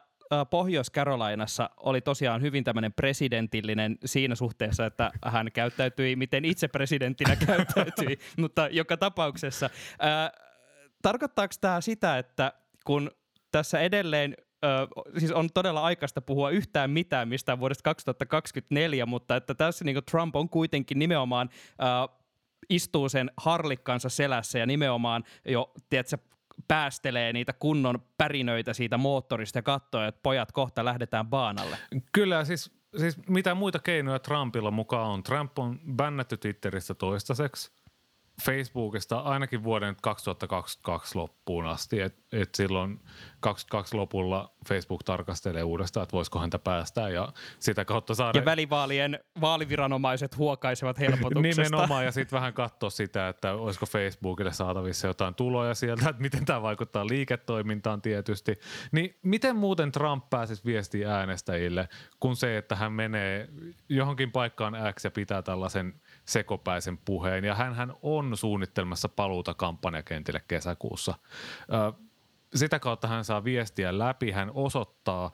Pohjois-Carolinassa 0.50 1.70
oli 1.78 2.02
tosiaan 2.02 2.42
hyvin 2.42 2.64
tämmöinen 2.64 2.94
presidentillinen 2.94 3.98
siinä 4.06 4.36
suhteessa, 4.36 4.86
että 4.86 5.12
hän 5.26 5.52
käyttäytyi, 5.54 6.16
miten 6.16 6.46
itse 6.46 6.68
presidenttinä 6.68 7.36
käyttäytyi, 7.48 8.20
mutta 8.38 8.68
joka 8.72 8.98
tapauksessa. 8.98 9.70
Ää, 10.00 10.32
tarkoittaako 11.02 11.54
tämä 11.62 11.82
sitä, 11.82 12.18
että 12.18 12.54
kun 12.86 13.12
tässä 13.52 13.80
edelleen 13.80 14.36
siis 15.18 15.32
on 15.32 15.50
todella 15.54 15.82
aikaista 15.82 16.22
puhua 16.22 16.50
yhtään 16.50 16.90
mitään 16.90 17.28
mistään 17.28 17.60
vuodesta 17.60 17.84
2024, 17.84 19.06
mutta 19.06 19.36
että 19.36 19.56
tässä 19.56 19.86
niin 19.86 20.06
Trump 20.12 20.36
on 20.36 20.50
kuitenkin 20.50 21.00
nimenomaan 21.00 21.50
ö, 21.52 22.18
istuu 22.70 23.10
sen 23.10 23.32
harlikkansa 23.38 24.10
selässä 24.10 24.60
ja 24.60 24.66
nimenomaan 24.66 25.24
jo, 25.46 25.74
tiedätkö, 25.90 26.18
päästelee 26.68 27.34
niitä 27.34 27.54
kunnon 27.54 28.00
pärinöitä 28.18 28.74
siitä 28.74 28.98
moottorista 28.98 29.58
ja 29.58 29.64
katsoo, 29.64 30.04
että 30.04 30.20
pojat 30.24 30.52
kohta 30.52 30.86
lähdetään 30.86 31.28
baanalle. 31.28 31.78
Kyllä, 32.12 32.46
siis, 32.46 32.72
siis 32.98 33.18
mitä 33.28 33.56
muita 33.56 33.80
keinoja 33.80 34.20
Trumpilla 34.20 34.72
mukaan 34.72 35.08
on? 35.08 35.24
Trump 35.24 35.60
on 35.60 35.80
bännätty 35.96 36.38
Twitterissä 36.38 36.94
toistaiseksi. 36.94 37.72
Facebookista 38.42 39.20
ainakin 39.20 39.64
vuoden 39.64 39.96
2022 40.02 41.18
loppuun 41.18 41.66
asti, 41.66 42.02
että 42.02 42.22
et 42.32 42.56
silloin 42.56 43.00
22 43.40 43.96
lopulla 43.96 44.54
Facebook 44.68 45.04
tarkastelee 45.04 45.64
uudestaan, 45.64 46.04
että 46.04 46.14
voisiko 46.14 46.40
häntä 46.40 46.60
päästää 46.60 47.10
ja 47.10 47.34
sitä 47.60 47.86
kautta 47.86 48.16
saada... 48.16 48.40
Ja 48.40 48.46
välivaalien 48.46 49.20
vaaliviranomaiset 49.42 50.38
huokaisevat 50.38 51.00
helpotuksesta. 51.00 51.62
Nimenomaan 51.64 52.06
ja 52.06 52.12
sitten 52.12 52.38
vähän 52.38 52.54
katsoa 52.54 52.90
sitä, 52.90 53.30
että 53.30 53.54
olisiko 53.54 53.86
Facebookille 53.86 54.54
saatavissa 54.54 55.08
jotain 55.08 55.36
tuloja 55.36 55.76
sieltä, 55.76 56.10
että 56.10 56.22
miten 56.22 56.46
tämä 56.46 56.62
vaikuttaa 56.62 57.08
liiketoimintaan 57.08 58.02
tietysti. 58.02 58.60
Niin 58.92 59.18
miten 59.24 59.56
muuten 59.56 59.92
Trump 59.92 60.30
pääsisi 60.30 60.66
viestiä 60.66 61.16
äänestäjille, 61.16 61.90
kun 62.20 62.36
se, 62.36 62.58
että 62.58 62.76
hän 62.76 62.92
menee 62.92 63.50
johonkin 63.90 64.32
paikkaan 64.32 64.74
X 64.94 65.04
ja 65.04 65.12
pitää 65.12 65.42
tällaisen 65.42 65.94
sekopäisen 66.28 66.98
puheen 66.98 67.44
ja 67.44 67.56
hän 67.56 67.94
on 68.02 68.38
suunnittelemassa 68.38 69.10
paluuta 69.10 69.54
kampanjakentille 69.54 70.42
kesäkuussa. 70.48 71.14
Sitä 72.56 72.80
kautta 72.80 73.08
hän 73.08 73.26
saa 73.26 73.44
viestiä 73.44 74.00
läpi, 74.00 74.32
hän 74.32 74.52
osoittaa 74.54 75.32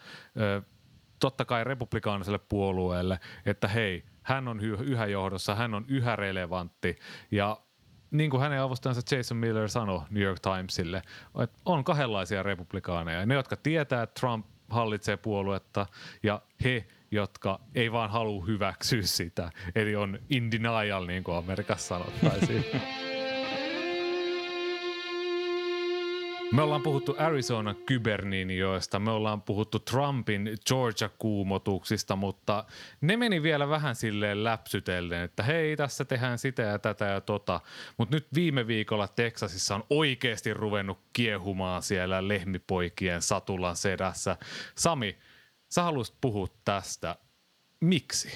totta 1.20 1.46
kai 1.46 1.64
republikaaniselle 1.64 2.40
puolueelle, 2.40 3.20
että 3.46 3.68
hei, 3.68 4.06
hän 4.24 4.48
on 4.48 4.60
yhä 4.60 5.06
johdossa, 5.06 5.56
hän 5.56 5.74
on 5.74 5.86
yhä 5.88 6.16
relevantti 6.16 7.00
ja 7.32 7.58
niin 8.12 8.30
kuin 8.30 8.42
hänen 8.42 8.62
avustajansa 8.62 9.16
Jason 9.16 9.38
Miller 9.38 9.70
sanoi 9.70 10.02
New 10.10 10.24
York 10.24 10.40
Timesille, 10.40 11.02
että 11.44 11.60
on 11.66 11.84
kahdenlaisia 11.84 12.44
republikaaneja. 12.44 13.26
Ne, 13.26 13.36
jotka 13.36 13.56
tietää, 13.56 14.04
että 14.04 14.20
Trump 14.20 14.46
hallitsee 14.70 15.18
puoluetta 15.18 15.86
ja 16.24 16.42
he, 16.64 16.88
jotka 17.14 17.60
ei 17.76 17.92
vaan 17.92 18.10
halua 18.10 18.46
hyväksyä 18.46 19.02
sitä. 19.02 19.52
Eli 19.76 19.96
on 19.96 20.20
in 20.30 20.52
denial, 20.52 21.06
niin 21.06 21.24
kuin 21.24 21.38
Amerikassa 21.38 21.88
sanottaisiin. 21.88 22.66
Me 26.54 26.62
ollaan 26.62 26.82
puhuttu 26.82 27.16
Arizona 27.18 27.74
kyberninjoista, 27.74 29.00
me 29.00 29.12
ollaan 29.12 29.42
puhuttu 29.42 29.80
Trumpin 29.80 30.58
Georgia-kuumotuksista, 30.70 32.16
mutta 32.16 32.66
ne 33.02 33.18
meni 33.18 33.44
vielä 33.44 33.70
vähän 33.70 33.96
silleen 33.96 34.44
läpsytellen, 34.44 35.22
että 35.22 35.44
hei, 35.44 35.78
tässä 35.78 36.06
tehdään 36.06 36.40
sitä 36.40 36.62
ja 36.62 36.80
tätä 36.80 37.06
ja 37.06 37.22
tota. 37.22 37.62
Mutta 37.98 38.16
nyt 38.16 38.28
viime 38.34 38.68
viikolla 38.68 39.08
Texasissa 39.08 39.76
on 39.76 39.84
oikeasti 39.90 40.54
ruvennut 40.54 41.00
kiehumaan 41.14 41.84
siellä 41.84 42.28
lehmipoikien 42.28 43.22
satulan 43.22 43.76
sedässä. 43.76 44.38
Sami, 44.76 45.18
Sä 45.74 45.84
haluaisit 45.84 46.16
puhua 46.22 46.48
tästä. 46.66 47.16
Miksi? 47.82 48.30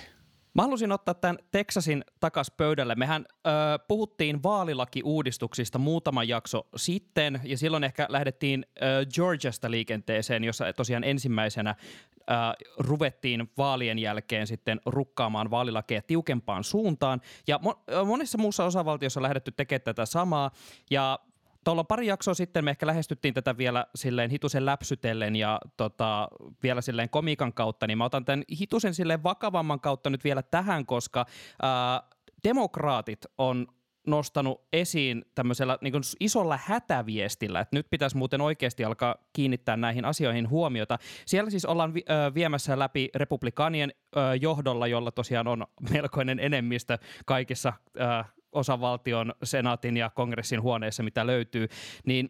Mä 0.53 0.61
halusin 0.61 0.91
ottaa 0.91 1.13
tämän 1.13 1.37
Texasin 1.51 2.03
takas 2.19 2.51
pöydälle. 2.51 2.95
Mehän 2.95 3.25
ö, 3.31 3.49
puhuttiin 3.87 4.43
vaalilakiuudistuksista 4.43 5.79
muutama 5.79 6.23
jakso 6.23 6.67
sitten, 6.75 7.41
ja 7.43 7.57
silloin 7.57 7.83
ehkä 7.83 8.05
lähdettiin 8.09 8.65
ö, 8.81 9.05
Georgiasta 9.13 9.71
liikenteeseen, 9.71 10.43
jossa 10.43 10.73
tosiaan 10.73 11.03
ensimmäisenä 11.03 11.75
ö, 11.79 12.33
ruvettiin 12.79 13.51
vaalien 13.57 13.99
jälkeen 13.99 14.47
sitten 14.47 14.81
rukkaamaan 14.85 15.51
vaalilakeja 15.51 16.01
tiukempaan 16.01 16.63
suuntaan. 16.63 17.21
Ja 17.47 17.59
mo- 17.63 18.05
monessa 18.05 18.37
muussa 18.37 18.65
osavaltiossa 18.65 19.19
on 19.19 19.23
lähdetty 19.23 19.51
tekemään 19.51 19.81
tätä 19.81 20.05
samaa, 20.05 20.51
ja 20.91 21.19
tuolla 21.67 21.83
pari 21.83 22.07
jaksoa 22.07 22.33
sitten 22.33 22.65
me 22.65 22.71
ehkä 22.71 22.87
lähestyttiin 22.87 23.33
tätä 23.33 23.57
vielä 23.57 23.85
silleen 23.95 24.29
hitusen 24.29 24.65
läpsytellen 24.65 25.35
ja 25.35 25.59
tota, 25.77 26.27
vielä 26.63 26.81
silleen 26.81 27.09
komikan 27.09 27.53
kautta, 27.53 27.87
niin 27.87 27.97
mä 27.97 28.05
otan 28.05 28.25
tämän 28.25 28.43
hitusen 28.59 28.93
silleen 28.93 29.23
vakavamman 29.23 29.79
kautta 29.79 30.09
nyt 30.09 30.23
vielä 30.23 30.41
tähän, 30.41 30.85
koska 30.85 31.25
ää, 31.61 32.03
demokraatit 32.43 33.25
on 33.37 33.67
nostanut 34.07 34.67
esiin 34.73 35.25
tämmöisellä 35.35 35.77
niin 35.81 35.93
isolla 36.19 36.59
hätäviestillä, 36.65 37.59
että 37.59 37.75
nyt 37.75 37.89
pitäisi 37.89 38.17
muuten 38.17 38.41
oikeasti 38.41 38.83
alkaa 38.83 39.15
kiinnittää 39.33 39.77
näihin 39.77 40.05
asioihin 40.05 40.49
huomiota. 40.49 40.97
Siellä 41.25 41.49
siis 41.49 41.65
ollaan 41.65 41.93
vi- 41.93 42.05
ö, 42.09 42.33
viemässä 42.33 42.79
läpi 42.79 43.09
republikaanien 43.15 43.91
ö, 44.17 44.19
johdolla, 44.41 44.87
jolla 44.87 45.11
tosiaan 45.11 45.47
on 45.47 45.67
melkoinen 45.93 46.39
enemmistö 46.39 46.97
kaikissa 47.25 47.73
ö, 47.95 48.36
osavaltion, 48.51 49.33
senaatin 49.43 49.97
ja 49.97 50.09
kongressin 50.09 50.61
huoneessa, 50.61 51.03
mitä 51.03 51.27
löytyy, 51.27 51.67
niin 52.05 52.29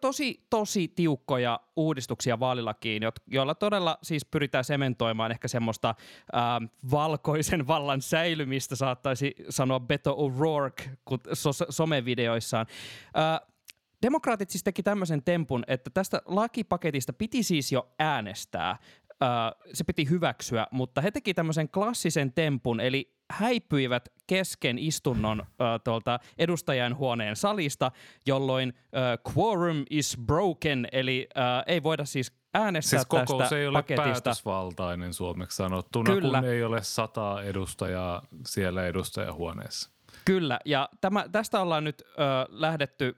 tosi, 0.00 0.46
tosi 0.50 0.88
tiukkoja 0.88 1.60
uudistuksia 1.76 2.40
vaalilakiin, 2.40 3.02
joilla 3.26 3.54
todella 3.54 3.98
siis 4.02 4.24
pyritään 4.24 4.64
sementoimaan 4.64 5.30
ehkä 5.30 5.48
semmoista 5.48 5.94
ää, 6.32 6.60
valkoisen 6.90 7.66
vallan 7.66 8.02
säilymistä, 8.02 8.76
saattaisi 8.76 9.34
sanoa 9.48 9.80
Beto 9.80 10.16
O'Rourke 10.16 10.90
so- 11.32 11.66
somevideoissaan. 11.70 12.66
Ää, 13.14 13.40
Demokraatit 14.02 14.50
siis 14.50 14.64
teki 14.64 14.82
tämmöisen 14.82 15.22
tempun, 15.22 15.64
että 15.66 15.90
tästä 15.90 16.22
lakipaketista 16.24 17.12
piti 17.12 17.42
siis 17.42 17.72
jo 17.72 17.94
äänestää. 17.98 18.78
se 19.72 19.84
piti 19.84 20.10
hyväksyä, 20.10 20.66
mutta 20.70 21.00
he 21.00 21.10
teki 21.10 21.34
tämmöisen 21.34 21.68
klassisen 21.68 22.32
tempun, 22.32 22.80
eli 22.80 23.17
häipyivät 23.30 24.08
kesken 24.26 24.78
istunnon 24.78 25.40
äh, 25.40 25.80
tuolta 25.84 26.20
edustajan 26.38 26.96
huoneen 26.96 27.36
salista, 27.36 27.92
jolloin 28.26 28.72
äh, 28.78 29.36
quorum 29.36 29.84
is 29.90 30.18
broken, 30.26 30.88
eli 30.92 31.28
äh, 31.38 31.64
ei 31.66 31.82
voida 31.82 32.04
siis 32.04 32.32
äänestää 32.54 32.98
siis 32.98 33.06
kokous 33.06 33.38
tästä 33.38 33.58
ei 33.58 33.66
ole 33.66 33.78
paketista. 33.78 34.04
päätösvaltainen 34.04 35.14
suomeksi 35.14 35.56
sanottuna, 35.56 36.14
Kyllä. 36.14 36.40
kun 36.40 36.48
ei 36.48 36.64
ole 36.64 36.82
sata 36.82 37.42
edustajaa 37.42 38.22
siellä 38.46 38.86
edustajahuoneessa. 38.86 39.90
Kyllä, 40.24 40.60
ja 40.64 40.88
tämä, 41.00 41.28
tästä 41.32 41.60
ollaan 41.60 41.84
nyt 41.84 42.02
ö, 42.02 42.14
lähdetty 42.48 43.16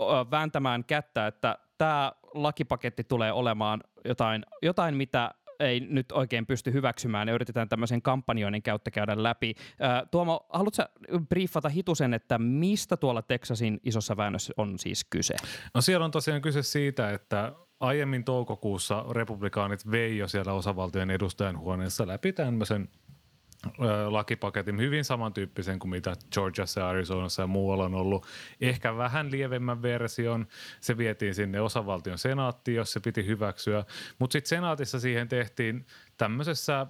ö, 0.00 0.04
vääntämään 0.30 0.84
kättä, 0.84 1.26
että 1.26 1.58
tämä 1.78 2.12
lakipaketti 2.34 3.04
tulee 3.04 3.32
olemaan 3.32 3.80
jotain, 4.04 4.46
jotain 4.62 4.96
mitä 4.96 5.30
ei 5.60 5.80
nyt 5.80 6.12
oikein 6.12 6.46
pysty 6.46 6.72
hyväksymään 6.72 7.28
ja 7.28 7.34
yritetään 7.34 7.68
tämmöisen 7.68 8.02
kampanjoinnin 8.02 8.62
käyttä 8.62 8.90
käydä 8.90 9.22
läpi. 9.22 9.54
Tuomo, 10.10 10.46
haluatko 10.48 10.82
briefata 11.28 11.68
hitusen, 11.68 12.14
että 12.14 12.38
mistä 12.38 12.96
tuolla 12.96 13.22
Texasin 13.22 13.80
isossa 13.84 14.16
väännössä 14.16 14.52
on 14.56 14.78
siis 14.78 15.04
kyse? 15.04 15.34
No 15.74 15.80
siellä 15.80 16.04
on 16.04 16.10
tosiaan 16.10 16.42
kyse 16.42 16.62
siitä, 16.62 17.10
että 17.10 17.52
aiemmin 17.80 18.24
toukokuussa 18.24 19.04
republikaanit 19.10 19.90
vei 19.90 20.18
jo 20.18 20.28
siellä 20.28 20.52
osavaltion 20.52 21.10
edustajan 21.10 21.58
huoneessa 21.58 22.06
läpi 22.06 22.32
tämmöisen 22.32 22.88
lakipaketin 24.08 24.78
hyvin 24.78 25.04
samantyyppisen 25.04 25.78
kuin 25.78 25.90
mitä 25.90 26.16
Georgiassa, 26.32 26.88
Arizonassa 26.88 27.42
ja 27.42 27.46
muualla 27.46 27.84
on 27.84 27.94
ollut. 27.94 28.26
Ehkä 28.60 28.96
vähän 28.96 29.30
lievemmän 29.30 29.82
version. 29.82 30.46
Se 30.80 30.98
vietiin 30.98 31.34
sinne 31.34 31.60
osavaltion 31.60 32.18
senaattiin, 32.18 32.74
jos 32.74 32.92
se 32.92 33.00
piti 33.00 33.26
hyväksyä. 33.26 33.84
Mutta 34.18 34.32
sitten 34.32 34.48
senaatissa 34.48 35.00
siihen 35.00 35.28
tehtiin 35.28 35.86
tämmöisessä 36.16 36.86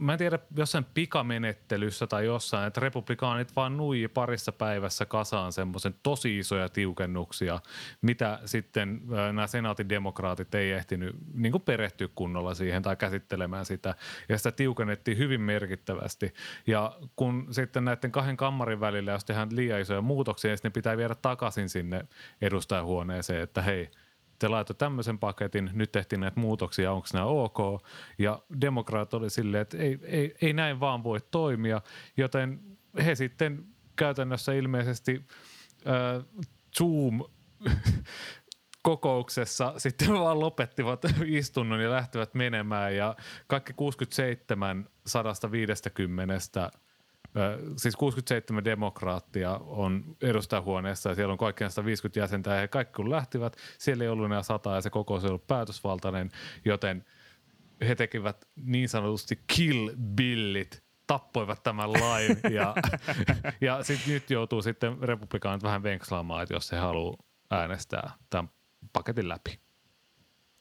mä 0.00 0.12
en 0.12 0.18
tiedä, 0.18 0.38
jossain 0.56 0.86
pikamenettelyssä 0.94 2.06
tai 2.06 2.24
jossain, 2.26 2.66
että 2.66 2.80
republikaanit 2.80 3.56
vaan 3.56 3.76
nui 3.76 4.08
parissa 4.14 4.52
päivässä 4.52 5.06
kasaan 5.06 5.52
semmoisen 5.52 5.94
tosi 6.02 6.38
isoja 6.38 6.68
tiukennuksia, 6.68 7.60
mitä 8.02 8.38
sitten 8.44 9.02
nämä 9.26 9.46
senaatin 9.46 9.88
demokraatit 9.88 10.54
ei 10.54 10.72
ehtinyt 10.72 11.16
niin 11.34 11.52
kuin 11.52 11.62
perehtyä 11.62 12.08
kunnolla 12.14 12.54
siihen 12.54 12.82
tai 12.82 12.96
käsittelemään 12.96 13.64
sitä. 13.64 13.94
Ja 14.28 14.36
sitä 14.38 14.52
tiukennettiin 14.52 15.18
hyvin 15.18 15.40
merkittävästi. 15.40 16.34
Ja 16.66 16.96
kun 17.16 17.46
sitten 17.50 17.84
näiden 17.84 18.12
kahden 18.12 18.36
kammarin 18.36 18.80
välillä, 18.80 19.12
jos 19.12 19.24
tehdään 19.24 19.56
liian 19.56 19.80
isoja 19.80 20.02
muutoksia, 20.02 20.50
niin 20.50 20.58
ne 20.62 20.70
pitää 20.70 20.96
viedä 20.96 21.14
takaisin 21.14 21.68
sinne 21.68 22.04
edustajahuoneeseen, 22.40 23.42
että 23.42 23.62
hei– 23.62 23.90
te 24.40 24.48
laitoitte 24.48 24.84
tämmöisen 24.84 25.18
paketin, 25.18 25.70
nyt 25.72 25.92
tehtiin 25.92 26.20
näitä 26.20 26.40
muutoksia, 26.40 26.92
onko 26.92 27.06
nämä 27.12 27.24
ok? 27.24 27.58
Ja 28.18 28.42
demokraat 28.60 29.14
oli 29.14 29.30
silleen, 29.30 29.62
että 29.62 29.78
ei, 29.78 29.98
ei, 30.02 30.34
ei 30.42 30.52
näin 30.52 30.80
vaan 30.80 31.04
voi 31.04 31.18
toimia, 31.30 31.80
joten 32.16 32.60
he 33.04 33.14
sitten 33.14 33.64
käytännössä 33.96 34.52
ilmeisesti 34.52 35.24
äh, 35.86 36.24
Zoom 36.78 37.24
kokouksessa 38.82 39.74
sitten 39.76 40.12
vaan 40.12 40.40
lopettivat 40.40 41.02
istunnon 41.26 41.80
ja 41.80 41.90
lähtivät 41.90 42.34
menemään 42.34 42.96
ja 42.96 43.16
kaikki 43.46 43.72
67 43.72 44.88
150 45.06 46.70
siis 47.76 47.96
67 47.96 48.64
demokraattia 48.64 49.60
on 49.66 50.16
edustajahuoneessa 50.22 51.08
ja 51.08 51.14
siellä 51.14 51.32
on 51.32 51.38
kaikkiaan 51.38 51.70
150 51.70 52.20
jäsentä 52.20 52.50
ja 52.54 52.60
he 52.60 52.68
kaikki 52.68 52.92
kun 52.92 53.10
lähtivät, 53.10 53.56
siellä 53.78 54.04
ei 54.04 54.10
ollut 54.10 54.26
enää 54.26 54.42
sata 54.42 54.74
ja 54.74 54.80
se 54.80 54.90
kokous 54.90 55.24
ei 55.24 55.28
ollut 55.28 55.46
päätösvaltainen, 55.46 56.30
joten 56.64 57.04
he 57.88 57.94
tekivät 57.94 58.48
niin 58.56 58.88
sanotusti 58.88 59.40
kill 59.46 59.90
billit, 60.14 60.82
tappoivat 61.06 61.62
tämän 61.62 61.92
lain 61.92 62.40
ja, 62.56 62.74
ja 63.60 63.84
sitten 63.84 64.14
nyt 64.14 64.30
joutuu 64.30 64.62
sitten 64.62 65.02
republikaanit 65.02 65.62
vähän 65.62 65.82
venkslaamaan, 65.82 66.42
että 66.42 66.54
jos 66.54 66.72
he 66.72 66.76
haluaa 66.76 67.16
äänestää 67.50 68.12
tämän 68.30 68.50
paketin 68.92 69.28
läpi. 69.28 69.60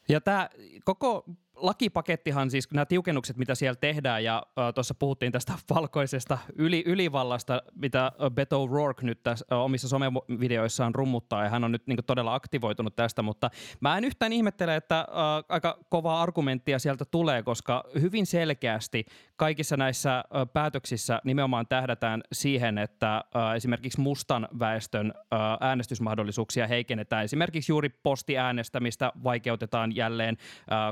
Ja 0.09 0.21
tämä 0.21 0.49
koko 0.85 1.23
lakipakettihan, 1.59 2.51
siis 2.51 2.71
nämä 2.71 2.85
tiukennukset, 2.85 3.37
mitä 3.37 3.55
siellä 3.55 3.75
tehdään, 3.75 4.23
ja 4.23 4.43
äh, 4.59 4.73
tuossa 4.73 4.93
puhuttiin 4.93 5.31
tästä 5.31 5.53
valkoisesta 5.75 6.37
yli, 6.55 6.83
ylivallasta, 6.85 7.61
mitä 7.75 8.11
Beto 8.33 8.65
O'Rourke 8.65 9.05
nyt 9.05 9.23
tässä 9.23 9.45
äh, 9.51 9.59
omissa 9.59 9.87
somevideoissaan 9.87 10.95
rummuttaa, 10.95 11.43
ja 11.43 11.49
hän 11.49 11.63
on 11.63 11.71
nyt 11.71 11.87
niin 11.87 11.97
kuin, 11.97 12.05
todella 12.05 12.35
aktivoitunut 12.35 12.95
tästä, 12.95 13.21
mutta 13.21 13.49
mä 13.79 13.97
en 13.97 14.03
yhtään 14.03 14.33
ihmettele, 14.33 14.75
että 14.75 14.99
äh, 14.99 15.05
aika 15.49 15.77
kovaa 15.89 16.21
argumenttia 16.21 16.79
sieltä 16.79 17.05
tulee, 17.05 17.43
koska 17.43 17.83
hyvin 18.01 18.25
selkeästi 18.25 19.05
kaikissa 19.39 19.77
näissä 19.77 20.23
päätöksissä 20.53 21.21
nimenomaan 21.23 21.67
tähdätään 21.67 22.21
siihen, 22.31 22.77
että 22.77 23.23
esimerkiksi 23.55 24.01
mustan 24.01 24.47
väestön 24.59 25.13
äänestysmahdollisuuksia 25.59 26.67
heikennetään. 26.67 27.23
Esimerkiksi 27.23 27.71
juuri 27.71 27.89
postiäänestämistä 27.89 29.11
vaikeutetaan 29.23 29.95
jälleen 29.95 30.37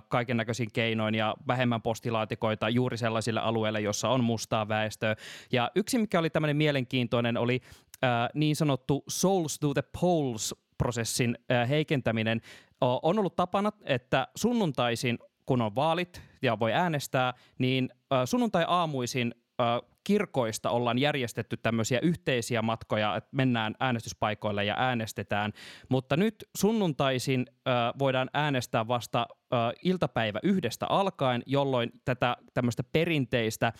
kaiken 0.10 0.38
yksinkertaisin 0.38 0.72
keinoin 0.74 1.16
ja 1.16 1.36
vähemmän 1.48 1.82
postilaatikoita 1.82 2.70
juuri 2.70 2.98
sellaisille 2.98 3.40
alueille, 3.40 3.82
jossa 3.82 4.10
on 4.10 4.24
mustaa 4.24 4.68
väestöä. 4.68 5.16
Ja 5.52 5.72
yksi, 5.76 5.98
mikä 5.98 6.20
oli 6.20 6.30
tämmöinen 6.30 6.58
mielenkiintoinen, 6.58 7.38
oli 7.38 7.62
niin 8.34 8.56
sanottu 8.56 9.04
Souls 9.10 9.60
to 9.60 9.74
the 9.74 9.84
Polls 10.02 10.56
prosessin 10.78 11.38
heikentäminen. 11.70 12.42
On 12.82 13.20
ollut 13.20 13.36
tapana, 13.36 13.72
että 13.84 14.28
sunnuntaisin, 14.36 15.20
kun 15.48 15.62
on 15.62 15.76
vaalit 15.76 16.22
ja 16.42 16.60
voi 16.60 16.74
äänestää, 16.74 17.34
niin 17.60 17.90
äh, 18.14 18.22
sunnuntai-aamuisin 18.26 19.34
kirkoista 20.04 20.70
ollaan 20.70 21.00
järjestetty 21.00 21.58
tämmöisiä 21.58 22.00
yhteisiä 22.00 22.62
matkoja, 22.62 23.16
että 23.16 23.30
mennään 23.32 23.76
äänestyspaikoille 23.80 24.66
ja 24.66 24.76
äänestetään, 24.78 25.54
mutta 25.90 26.18
nyt 26.18 26.36
sunnuntaisin 26.58 27.46
ö, 27.50 27.72
voidaan 28.00 28.30
äänestää 28.34 28.88
vasta 28.88 29.28
ö, 29.30 29.56
iltapäivä 29.84 30.40
yhdestä 30.44 30.86
alkaen, 30.90 31.44
jolloin 31.46 31.92
tätä 32.06 32.38
tämmöistä 32.54 32.84
perinteistä 32.84 33.74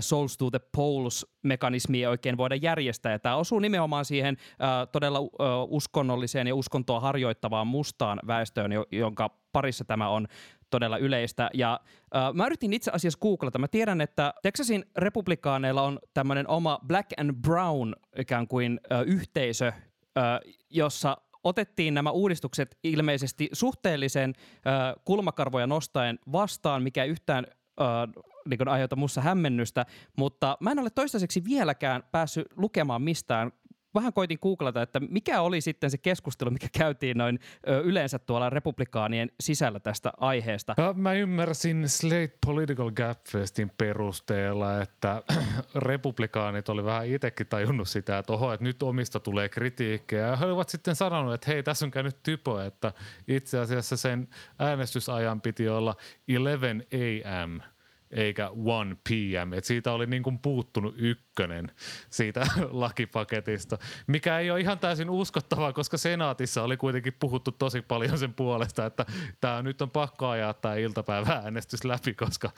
Souls 0.00 0.36
to 0.38 0.50
the 0.50 0.60
Polls-mekanismia 0.76 2.10
oikein 2.10 2.36
voida 2.36 2.54
järjestää. 2.54 3.12
Ja 3.12 3.18
tämä 3.18 3.36
osuu 3.36 3.58
nimenomaan 3.58 4.04
siihen 4.04 4.36
ö, 4.52 4.86
todella 4.86 5.18
ö, 5.18 5.22
uskonnolliseen 5.68 6.46
ja 6.46 6.54
uskontoa 6.54 7.00
harjoittavaan 7.00 7.66
mustaan 7.66 8.20
väestöön, 8.26 8.70
jonka 8.92 9.30
parissa 9.52 9.84
tämä 9.84 10.08
on 10.08 10.26
todella 10.72 10.98
yleistä. 10.98 11.50
Ja 11.54 11.80
äh, 12.16 12.34
mä 12.34 12.46
yritin 12.46 12.72
itse 12.72 12.90
asiassa 12.94 13.18
googlata. 13.22 13.58
Mä 13.58 13.68
tiedän, 13.68 14.00
että 14.00 14.34
Texasin 14.42 14.84
republikaaneilla 14.96 15.82
on 15.82 15.98
tämmöinen 16.14 16.48
oma 16.48 16.78
Black 16.86 17.10
and 17.16 17.32
Brown 17.42 17.94
ikään 18.18 18.48
kuin 18.48 18.80
äh, 18.92 19.02
yhteisö, 19.06 19.68
äh, 19.68 20.40
jossa 20.70 21.16
otettiin 21.44 21.94
nämä 21.94 22.10
uudistukset 22.10 22.78
ilmeisesti 22.84 23.48
suhteellisen 23.52 24.34
äh, 24.66 24.94
kulmakarvoja 25.04 25.66
nostaen 25.66 26.18
vastaan, 26.32 26.82
mikä 26.82 27.04
yhtään 27.04 27.46
äh, 27.80 28.24
niin 28.48 28.68
aiheuta 28.68 28.96
mussa 28.96 29.20
hämmennystä, 29.20 29.86
mutta 30.16 30.56
mä 30.60 30.70
en 30.70 30.78
ole 30.78 30.90
toistaiseksi 30.90 31.44
vieläkään 31.44 32.02
päässyt 32.12 32.46
lukemaan 32.56 33.02
mistään 33.02 33.52
vähän 33.94 34.12
koitin 34.12 34.38
googlata, 34.42 34.82
että 34.82 35.00
mikä 35.00 35.40
oli 35.40 35.60
sitten 35.60 35.90
se 35.90 35.98
keskustelu, 35.98 36.50
mikä 36.50 36.68
käytiin 36.78 37.18
noin 37.18 37.38
ö, 37.68 37.80
yleensä 37.80 38.18
tuolla 38.18 38.50
republikaanien 38.50 39.30
sisällä 39.40 39.80
tästä 39.80 40.12
aiheesta. 40.16 40.74
Mä 40.94 41.12
ymmärsin 41.12 41.88
Slate 41.88 42.38
Political 42.46 42.90
Gap 42.90 43.18
Festin 43.28 43.72
perusteella, 43.78 44.82
että 44.82 45.22
republikaanit 45.74 46.68
oli 46.68 46.84
vähän 46.84 47.06
itsekin 47.06 47.46
tajunnut 47.46 47.88
sitä, 47.88 48.18
että 48.18 48.32
oho, 48.32 48.52
että 48.52 48.64
nyt 48.64 48.82
omista 48.82 49.20
tulee 49.20 49.48
kritiikkiä. 49.48 50.18
Ja 50.18 50.36
he 50.36 50.46
olivat 50.46 50.68
sitten 50.68 50.96
sanonut, 50.96 51.34
että 51.34 51.50
hei, 51.50 51.62
tässä 51.62 51.86
on 51.86 51.90
käynyt 51.90 52.22
typo, 52.22 52.60
että 52.60 52.92
itse 53.28 53.58
asiassa 53.58 53.96
sen 53.96 54.28
äänestysajan 54.58 55.40
piti 55.40 55.68
olla 55.68 55.96
11 56.28 56.86
a.m 56.92 57.71
eikä 58.12 58.50
1 58.90 59.00
p.m. 59.08 59.52
Et 59.52 59.64
siitä 59.64 59.92
oli 59.92 60.06
niin 60.06 60.22
kuin 60.22 60.38
puuttunut 60.38 60.94
ykkönen 60.98 61.70
siitä 62.10 62.46
lakipaketista, 62.70 63.78
mikä 64.06 64.38
ei 64.38 64.50
ole 64.50 64.60
ihan 64.60 64.78
täysin 64.78 65.10
uskottavaa, 65.10 65.72
koska 65.72 65.96
senaatissa 65.96 66.62
oli 66.62 66.76
kuitenkin 66.76 67.16
puhuttu 67.20 67.52
tosi 67.52 67.82
paljon 67.82 68.18
sen 68.18 68.34
puolesta, 68.34 68.86
että 68.86 69.06
tämä 69.40 69.62
nyt 69.62 69.82
on 69.82 69.90
pakko 69.90 70.28
ajaa 70.28 70.54
tämä 70.54 70.74
iltapäiväänestys 70.74 71.84
läpi, 71.84 72.14
koska, 72.14 72.50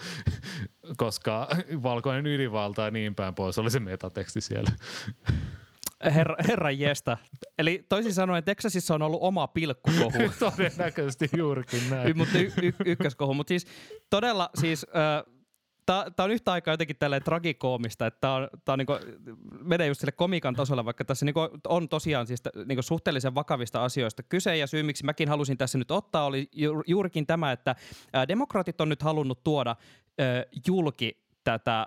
koska 0.97 1.49
valkoinen 1.83 2.27
ydinvalta 2.27 2.83
ja 2.83 2.91
niin 2.91 3.15
päin 3.15 3.35
pois 3.35 3.59
oli 3.59 3.71
se 3.71 3.81
metateksti 3.81 4.41
siellä. 4.41 4.71
Herra, 6.05 6.37
herra 6.49 6.71
jestä. 6.71 7.17
Eli 7.59 7.87
toisin 7.89 8.15
sanoen 8.15 8.45
Texasissa 8.45 8.95
on 8.95 9.03
ollut 9.03 9.23
oma 9.23 9.47
pilkkukohu. 9.47 10.19
Todennäköisesti 10.39 11.31
juurikin 11.37 11.91
näin. 11.91 12.17
Mutta 12.17 12.39
y- 12.39 12.53
y- 12.63 12.73
ykköskohu. 12.85 13.35
Mutta 13.35 13.49
siis 13.49 13.67
todella 14.11 14.51
siis... 14.55 14.87
Tämä, 15.87 16.05
on 16.19 16.31
yhtä 16.31 16.53
aikaa 16.53 16.73
jotenkin 16.73 16.97
tälleen 16.97 17.23
tragikoomista, 17.23 18.07
että 18.07 18.21
tämä, 18.21 18.35
on, 18.35 18.49
tämä 18.65 18.73
on 18.75 18.79
niin 18.79 18.87
kuin, 18.87 18.99
menee 19.63 19.87
just 19.87 20.01
sille 20.01 20.13
komikan 20.13 20.55
tasolle, 20.55 20.85
vaikka 20.85 21.05
tässä 21.05 21.25
niin 21.25 21.35
on 21.69 21.89
tosiaan 21.89 22.27
siis 22.27 22.43
niin 22.67 22.83
suhteellisen 22.83 23.35
vakavista 23.35 23.85
asioista 23.85 24.23
kyse, 24.23 24.57
ja 24.57 24.67
syy 24.67 24.83
miksi 24.83 25.05
mäkin 25.05 25.29
halusin 25.29 25.59
tässä 25.59 25.79
nyt 25.79 25.91
ottaa 25.91 26.25
oli 26.25 26.51
juurikin 26.87 27.27
tämä, 27.27 27.53
että 27.53 27.75
demokraatit 28.29 28.81
on 28.81 28.89
nyt 28.89 29.03
halunnut 29.03 29.45
tuoda 29.45 29.77
julki 30.67 31.25
tätä 31.45 31.87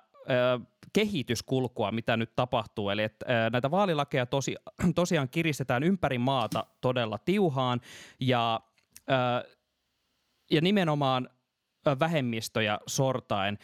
kehityskulkua, 0.94 1.92
mitä 1.92 2.18
nyt 2.18 2.36
tapahtuu. 2.36 2.90
Eli 2.90 3.04
että 3.04 3.26
näitä 3.52 3.72
vaalilakeja 3.72 4.26
tosi, 4.26 4.56
tosiaan 4.96 5.30
kiristetään 5.30 5.84
ympäri 5.84 6.18
maata 6.18 6.66
todella 6.82 7.18
tiuhaan, 7.18 7.82
ja, 8.20 8.62
ja 10.52 10.62
nimenomaan 10.62 11.30
vähemmistöjä 12.00 12.80
sortaen. 12.88 13.58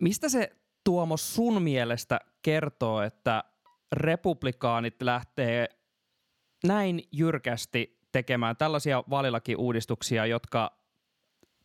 Mistä 0.00 0.28
se 0.28 0.56
Tuomo 0.84 1.16
sun 1.16 1.62
mielestä 1.62 2.20
kertoo, 2.42 3.02
että 3.02 3.44
republikaanit 3.92 5.02
lähtee 5.02 5.68
näin 6.64 7.02
jyrkästi 7.12 7.98
tekemään 8.12 8.56
tällaisia 8.56 9.04
vaalilakiuudistuksia, 9.10 10.26
jotka 10.26 10.72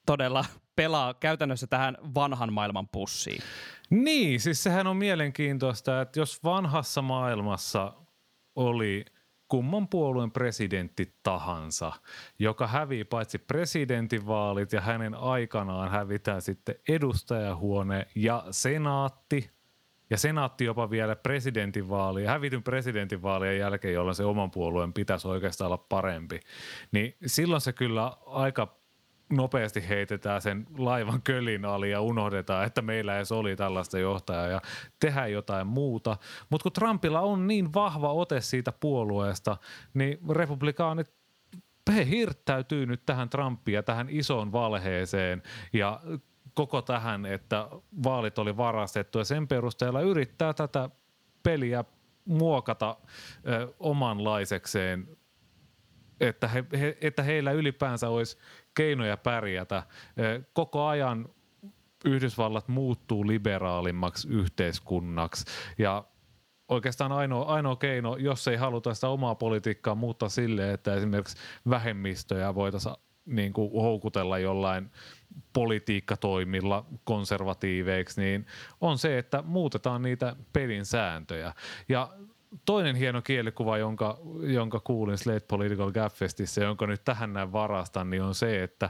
todella 0.05 0.45
pelaa 0.75 1.13
käytännössä 1.13 1.67
tähän 1.67 1.97
vanhan 2.15 2.53
maailman 2.53 2.87
pussiin. 2.87 3.41
Niin, 3.89 4.39
siis 4.39 4.63
sehän 4.63 4.87
on 4.87 4.97
mielenkiintoista, 4.97 6.01
että 6.01 6.19
jos 6.19 6.43
vanhassa 6.43 7.01
maailmassa 7.01 7.93
oli 8.55 9.05
kumman 9.51 9.87
puolueen 9.87 10.31
presidentti 10.31 11.13
tahansa, 11.23 11.93
joka 12.39 12.67
hävii 12.67 13.03
paitsi 13.03 13.37
presidentinvaalit 13.37 14.73
ja 14.73 14.81
hänen 14.81 15.15
aikanaan 15.15 15.91
hävitään 15.91 16.41
sitten 16.41 16.75
edustajahuone 16.89 18.07
ja 18.15 18.43
senaatti, 18.51 19.49
ja 20.09 20.17
senaatti 20.17 20.65
jopa 20.65 20.89
vielä 20.89 21.15
presidentinvaalia, 21.15 22.31
hävityn 22.31 22.63
presidentinvaalien 22.63 23.57
jälkeen, 23.57 23.93
jolloin 23.93 24.15
se 24.15 24.23
oman 24.23 24.51
puolueen 24.51 24.93
pitäisi 24.93 25.27
oikeastaan 25.27 25.67
olla 25.67 25.85
parempi, 25.89 26.39
niin 26.91 27.15
silloin 27.25 27.61
se 27.61 27.73
kyllä 27.73 28.17
aika 28.25 28.80
nopeasti 29.31 29.89
heitetään 29.89 30.41
sen 30.41 30.67
laivan 30.77 31.21
kölin 31.21 31.65
ali 31.65 31.91
ja 31.91 32.01
unohdetaan, 32.01 32.65
että 32.65 32.81
meillä 32.81 33.15
edes 33.15 33.31
oli 33.31 33.55
tällaista 33.55 33.99
johtajaa 33.99 34.47
ja 34.47 34.61
tehdään 34.99 35.31
jotain 35.31 35.67
muuta. 35.67 36.17
Mutta 36.49 36.63
kun 36.63 36.71
Trumpilla 36.71 37.21
on 37.21 37.47
niin 37.47 37.73
vahva 37.73 38.13
ote 38.13 38.41
siitä 38.41 38.71
puolueesta, 38.71 39.57
niin 39.93 40.19
republikaanit 40.29 41.11
he 41.95 42.07
hirttäytyy 42.09 42.85
nyt 42.85 43.05
tähän 43.05 43.29
Trumpiin 43.29 43.75
ja 43.75 43.83
tähän 43.83 44.07
isoon 44.09 44.51
valheeseen 44.51 45.43
ja 45.73 45.99
koko 46.53 46.81
tähän, 46.81 47.25
että 47.25 47.67
vaalit 48.03 48.39
oli 48.39 48.57
varastettu 48.57 49.17
ja 49.17 49.23
sen 49.25 49.47
perusteella 49.47 50.01
yrittää 50.01 50.53
tätä 50.53 50.89
peliä 51.43 51.83
muokata 52.25 52.97
ö, 53.47 53.73
omanlaisekseen, 53.79 55.17
että, 56.19 56.47
he, 56.47 56.65
he, 56.79 56.97
että 57.01 57.23
heillä 57.23 57.51
ylipäänsä 57.51 58.09
olisi 58.09 58.37
keinoja 58.75 59.17
pärjätä. 59.17 59.83
Koko 60.53 60.85
ajan 60.85 61.29
Yhdysvallat 62.05 62.67
muuttuu 62.67 63.27
liberaalimmaksi 63.27 64.27
yhteiskunnaksi 64.29 65.45
ja 65.77 66.03
oikeastaan 66.67 67.11
ainoa, 67.11 67.45
ainoa 67.45 67.75
keino, 67.75 68.17
jos 68.17 68.47
ei 68.47 68.57
haluta 68.57 68.93
sitä 68.93 69.07
omaa 69.07 69.35
politiikkaa 69.35 69.95
muuttaa 69.95 70.29
sille, 70.29 70.73
että 70.73 70.95
esimerkiksi 70.95 71.37
vähemmistöjä 71.69 72.55
voitaisiin 72.55 72.95
niin 73.25 73.53
kuin 73.53 73.71
houkutella 73.71 74.39
jollain 74.39 74.91
politiikkatoimilla 75.53 76.85
konservatiiveiksi, 77.03 78.21
niin 78.21 78.45
on 78.81 78.97
se, 78.97 79.17
että 79.17 79.41
muutetaan 79.41 80.01
niitä 80.01 80.35
pelin 80.53 80.85
sääntöjä. 80.85 81.53
Ja 81.89 82.09
toinen 82.65 82.95
hieno 82.95 83.21
kielikuva, 83.21 83.77
jonka, 83.77 84.17
jonka 84.41 84.79
kuulin 84.79 85.17
Slate 85.17 85.45
Political 85.47 85.91
Gap-festissä, 85.91 86.63
jonka 86.63 86.87
nyt 86.87 87.03
tähän 87.05 87.33
näin 87.33 87.51
varastan, 87.51 88.09
niin 88.09 88.23
on 88.23 88.35
se, 88.35 88.63
että 88.63 88.89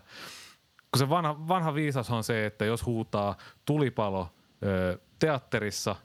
kun 0.91 1.00
se 1.00 1.10
vanha, 1.10 1.47
vanha 1.47 1.74
viisas 1.74 2.10
on 2.10 2.24
se, 2.24 2.45
että 2.45 2.65
jos 2.65 2.86
huutaa 2.86 3.38
tulipalo 3.65 4.30
ö, 4.63 5.00
teatterissa 5.19 5.95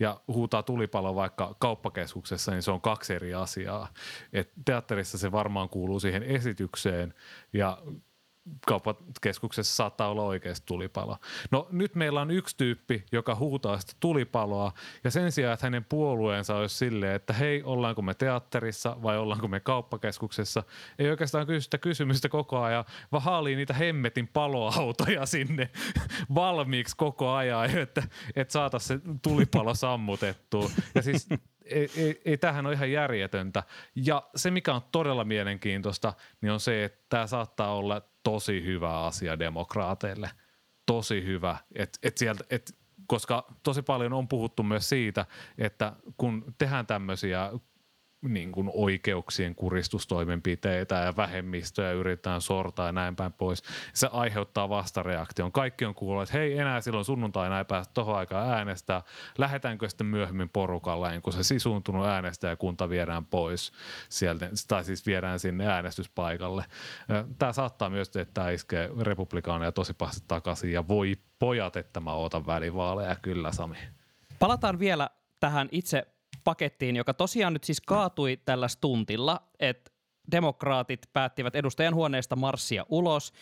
ja 0.00 0.20
huutaa 0.28 0.62
tulipalo 0.62 1.14
vaikka 1.14 1.56
kauppakeskuksessa, 1.58 2.52
niin 2.52 2.62
se 2.62 2.70
on 2.70 2.80
kaksi 2.80 3.14
eri 3.14 3.34
asiaa. 3.34 3.88
Et 4.32 4.52
teatterissa 4.64 5.18
se 5.18 5.32
varmaan 5.32 5.68
kuuluu 5.68 6.00
siihen 6.00 6.22
esitykseen 6.22 7.14
ja 7.52 7.78
kauppakeskuksessa 8.66 9.76
saattaa 9.76 10.08
olla 10.08 10.22
oikeasti 10.22 10.66
tulipalo. 10.66 11.16
No 11.50 11.68
nyt 11.70 11.94
meillä 11.94 12.20
on 12.20 12.30
yksi 12.30 12.56
tyyppi, 12.56 13.04
joka 13.12 13.34
huutaa 13.34 13.78
sitä 13.78 13.92
tulipaloa 14.00 14.72
ja 15.04 15.10
sen 15.10 15.32
sijaan, 15.32 15.54
että 15.54 15.66
hänen 15.66 15.84
puolueensa 15.84 16.56
olisi 16.56 16.76
silleen, 16.76 17.14
että 17.14 17.32
hei, 17.32 17.62
ollaanko 17.62 18.02
me 18.02 18.14
teatterissa 18.14 18.96
vai 19.02 19.18
ollaanko 19.18 19.48
me 19.48 19.60
kauppakeskuksessa, 19.60 20.62
ei 20.98 21.10
oikeastaan 21.10 21.46
kysy 21.46 21.60
sitä 21.60 21.78
kysymystä 21.78 22.28
koko 22.28 22.58
ajan, 22.58 22.84
vaan 23.12 23.22
haalii 23.22 23.56
niitä 23.56 23.74
hemmetin 23.74 24.28
paloautoja 24.28 25.26
sinne 25.26 25.70
valmiiksi 26.34 26.96
koko 26.96 27.30
ajan, 27.30 27.78
että, 27.78 28.02
että 28.36 28.52
saataisiin 28.52 29.00
se 29.00 29.18
tulipalo 29.22 29.74
sammutettua. 29.74 30.70
Ja 30.94 31.02
siis 31.02 31.28
ei, 31.70 31.90
ei, 31.96 32.20
ei, 32.24 32.36
tämähän 32.36 32.66
ole 32.66 32.74
ihan 32.74 32.92
järjetöntä. 32.92 33.62
Ja 33.94 34.22
se, 34.36 34.50
mikä 34.50 34.74
on 34.74 34.80
todella 34.92 35.24
mielenkiintoista, 35.24 36.12
niin 36.40 36.52
on 36.52 36.60
se, 36.60 36.84
että 36.84 37.06
tämä 37.08 37.26
saattaa 37.26 37.74
olla 37.74 38.02
tosi 38.22 38.64
hyvä 38.64 39.04
asia 39.04 39.38
demokraateille. 39.38 40.30
Tosi 40.86 41.24
hyvä, 41.24 41.56
et, 41.74 41.98
et 42.02 42.18
sieltä, 42.18 42.44
et, 42.50 42.76
koska 43.06 43.54
tosi 43.62 43.82
paljon 43.82 44.12
on 44.12 44.28
puhuttu 44.28 44.62
myös 44.62 44.88
siitä, 44.88 45.26
että 45.58 45.92
kun 46.16 46.54
tehdään 46.58 46.86
tämmöisiä 46.86 47.50
niin 48.22 48.52
kuin 48.52 48.70
oikeuksien 48.74 49.54
kuristustoimenpiteitä 49.54 50.94
ja 50.94 51.16
vähemmistöjä 51.16 51.92
yritetään 51.92 52.40
sortaa 52.40 52.86
ja 52.86 52.92
näin 52.92 53.16
päin 53.16 53.32
pois. 53.32 53.62
Se 53.92 54.08
aiheuttaa 54.12 54.68
vastareaktion. 54.68 55.52
Kaikki 55.52 55.84
on 55.84 55.94
kuullut, 55.94 56.22
että 56.22 56.38
hei 56.38 56.58
enää 56.58 56.80
silloin 56.80 57.04
sunnuntaina 57.04 57.58
ei 57.58 57.64
päästä 57.64 57.94
tuohon 57.94 58.16
aikaan 58.16 58.50
äänestää. 58.50 59.02
Lähdetäänkö 59.38 59.88
sitten 59.88 60.06
myöhemmin 60.06 60.48
porukalla, 60.48 61.10
niin 61.10 61.22
kun 61.22 61.32
se 61.32 61.42
sisuuntunut 61.42 62.06
äänestäjäkunta 62.06 62.88
viedään 62.88 63.26
pois 63.26 63.72
sieltä, 64.08 64.50
tai 64.68 64.84
siis 64.84 65.06
viedään 65.06 65.38
sinne 65.38 65.66
äänestyspaikalle. 65.66 66.64
Tämä 67.38 67.52
saattaa 67.52 67.90
myös, 67.90 68.08
että 68.08 68.34
tämä 68.34 68.50
iskee 68.50 68.90
republikaaneja 69.00 69.72
tosi 69.72 69.94
pahasti 69.94 70.24
takaisin 70.28 70.72
ja 70.72 70.88
voi 70.88 71.16
pojat, 71.38 71.76
että 71.76 72.00
mä 72.00 72.12
ootan 72.12 72.46
välivaaleja 72.46 73.16
kyllä 73.22 73.52
Sami. 73.52 73.76
Palataan 74.38 74.78
vielä 74.78 75.10
tähän 75.40 75.68
itse 75.72 76.06
pakettiin, 76.50 76.96
joka 76.96 77.14
tosiaan 77.14 77.52
nyt 77.52 77.64
siis 77.64 77.80
kaatui 77.80 78.36
tällä 78.44 78.68
stuntilla, 78.68 79.40
että 79.60 79.90
demokraatit 80.30 81.00
päättivät 81.12 81.56
edustajan 81.56 81.94
huoneesta 81.94 82.36
marssia 82.36 82.86
ulos. 82.88 83.32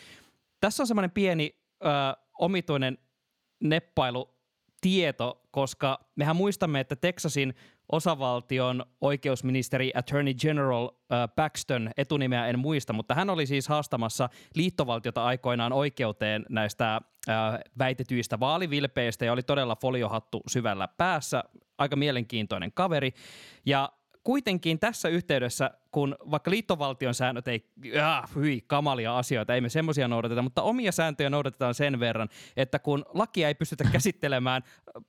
Tässä 0.59 0.83
on 0.83 0.87
semmoinen 0.87 1.11
pieni 1.11 1.55
ö, 1.83 1.87
omituinen 2.39 2.97
neppailu 3.63 4.29
tieto, 4.81 5.47
koska 5.51 5.99
mehän 6.15 6.35
muistamme, 6.35 6.79
että 6.79 6.95
Texasin 6.95 7.53
osavaltion 7.91 8.85
oikeusministeri 9.01 9.91
Attorney 9.95 10.33
General 10.33 10.89
äh, 10.89 11.29
Paxton, 11.35 11.91
etunimeä 11.97 12.47
en 12.47 12.59
muista, 12.59 12.93
mutta 12.93 13.15
hän 13.15 13.29
oli 13.29 13.45
siis 13.45 13.67
haastamassa 13.67 14.29
liittovaltiota 14.55 15.25
aikoinaan 15.25 15.73
oikeuteen 15.73 16.45
näistä 16.49 16.95
äh, 16.95 17.35
väitetyistä 17.79 18.39
vaalivilpeistä 18.39 19.25
ja 19.25 19.33
oli 19.33 19.43
todella 19.43 19.75
foliohattu 19.75 20.41
syvällä 20.47 20.87
päässä. 20.87 21.43
Aika 21.77 21.95
mielenkiintoinen 21.95 22.71
kaveri. 22.71 23.11
Ja 23.65 23.89
kuitenkin 24.23 24.79
tässä 24.79 25.09
yhteydessä, 25.09 25.71
kun 25.91 26.15
vaikka 26.31 26.51
liittovaltion 26.51 27.13
säännöt 27.13 27.47
ei, 27.47 27.65
äh, 27.97 28.35
hyi, 28.35 28.61
kamalia 28.67 29.17
asioita, 29.17 29.55
ei 29.55 29.61
me 29.61 29.69
semmoisia 29.69 30.07
noudateta, 30.07 30.41
mutta 30.41 30.61
omia 30.61 30.91
sääntöjä 30.91 31.29
noudatetaan 31.29 31.73
sen 31.73 31.99
verran, 31.99 32.29
että 32.57 32.79
kun 32.79 33.05
lakia 33.13 33.47
ei 33.47 33.55
pystytä 33.55 33.83
käsittelemään 33.91 34.63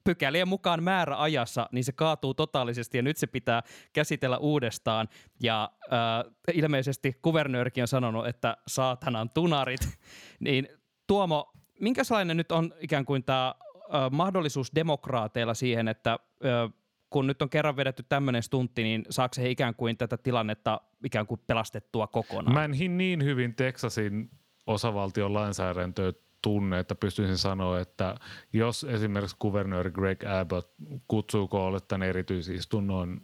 pykälien 0.05 0.49
mukaan 0.49 0.83
määräajassa, 0.83 1.69
niin 1.73 1.85
se 1.85 1.93
kaatuu 1.93 2.35
totaalisesti 2.35 2.99
ja 2.99 3.03
nyt 3.03 3.17
se 3.17 3.27
pitää 3.27 3.63
käsitellä 3.93 4.39
uudestaan. 4.39 5.09
Ja 5.43 5.71
äh, 5.83 6.55
ilmeisesti 6.55 7.19
kuvernöörikin 7.23 7.85
on 7.85 7.89
sanonut, 7.89 8.27
että 8.27 8.57
saatanan 8.67 9.31
tunarit. 9.35 9.81
niin 10.41 10.69
Tuomo, 11.07 11.53
minkälainen 11.81 12.37
nyt 12.37 12.53
on 12.53 12.75
ikään 12.81 13.05
kuin 13.05 13.25
tämä 13.25 13.55
äh, 13.95 14.11
mahdollisuus 14.11 14.75
demokraateilla 14.75 15.55
siihen, 15.55 15.89
että 15.89 16.13
äh, 16.13 16.80
kun 17.11 17.27
nyt 17.27 17.43
on 17.43 17.51
kerran 17.51 17.77
vedetty 17.77 18.05
tämmöinen 18.09 18.43
stuntti, 18.43 18.83
niin 18.83 19.05
saako 19.11 19.35
he 19.39 19.51
ikään 19.51 19.75
kuin 19.75 19.97
tätä 19.97 20.17
tilannetta 20.17 20.81
ikään 21.05 21.27
kuin 21.27 21.41
pelastettua 21.47 22.07
kokonaan? 22.07 22.55
Mä 22.55 22.65
en 22.65 22.99
niin 22.99 23.25
hyvin 23.25 23.55
Texasin 23.55 24.31
osavaltion 24.67 25.35
lainsäädäntöä 25.35 26.13
tunne, 26.43 26.79
että 26.79 26.95
pystyisin 26.95 27.39
sanoa, 27.39 27.81
että 27.81 28.15
jos 28.53 28.85
esimerkiksi 28.85 29.37
kuvernööri 29.39 29.91
Greg 29.91 30.25
Abbott 30.25 30.73
kutsuu 31.09 31.49
koolle 31.49 31.81
tämän 31.81 32.09
erityisistunnon, 32.09 33.21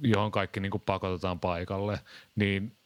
johon 0.00 0.30
kaikki 0.30 0.60
niin 0.60 0.72
pakotetaan 0.86 1.40
paikalle, 1.40 2.00
niin 2.36 2.76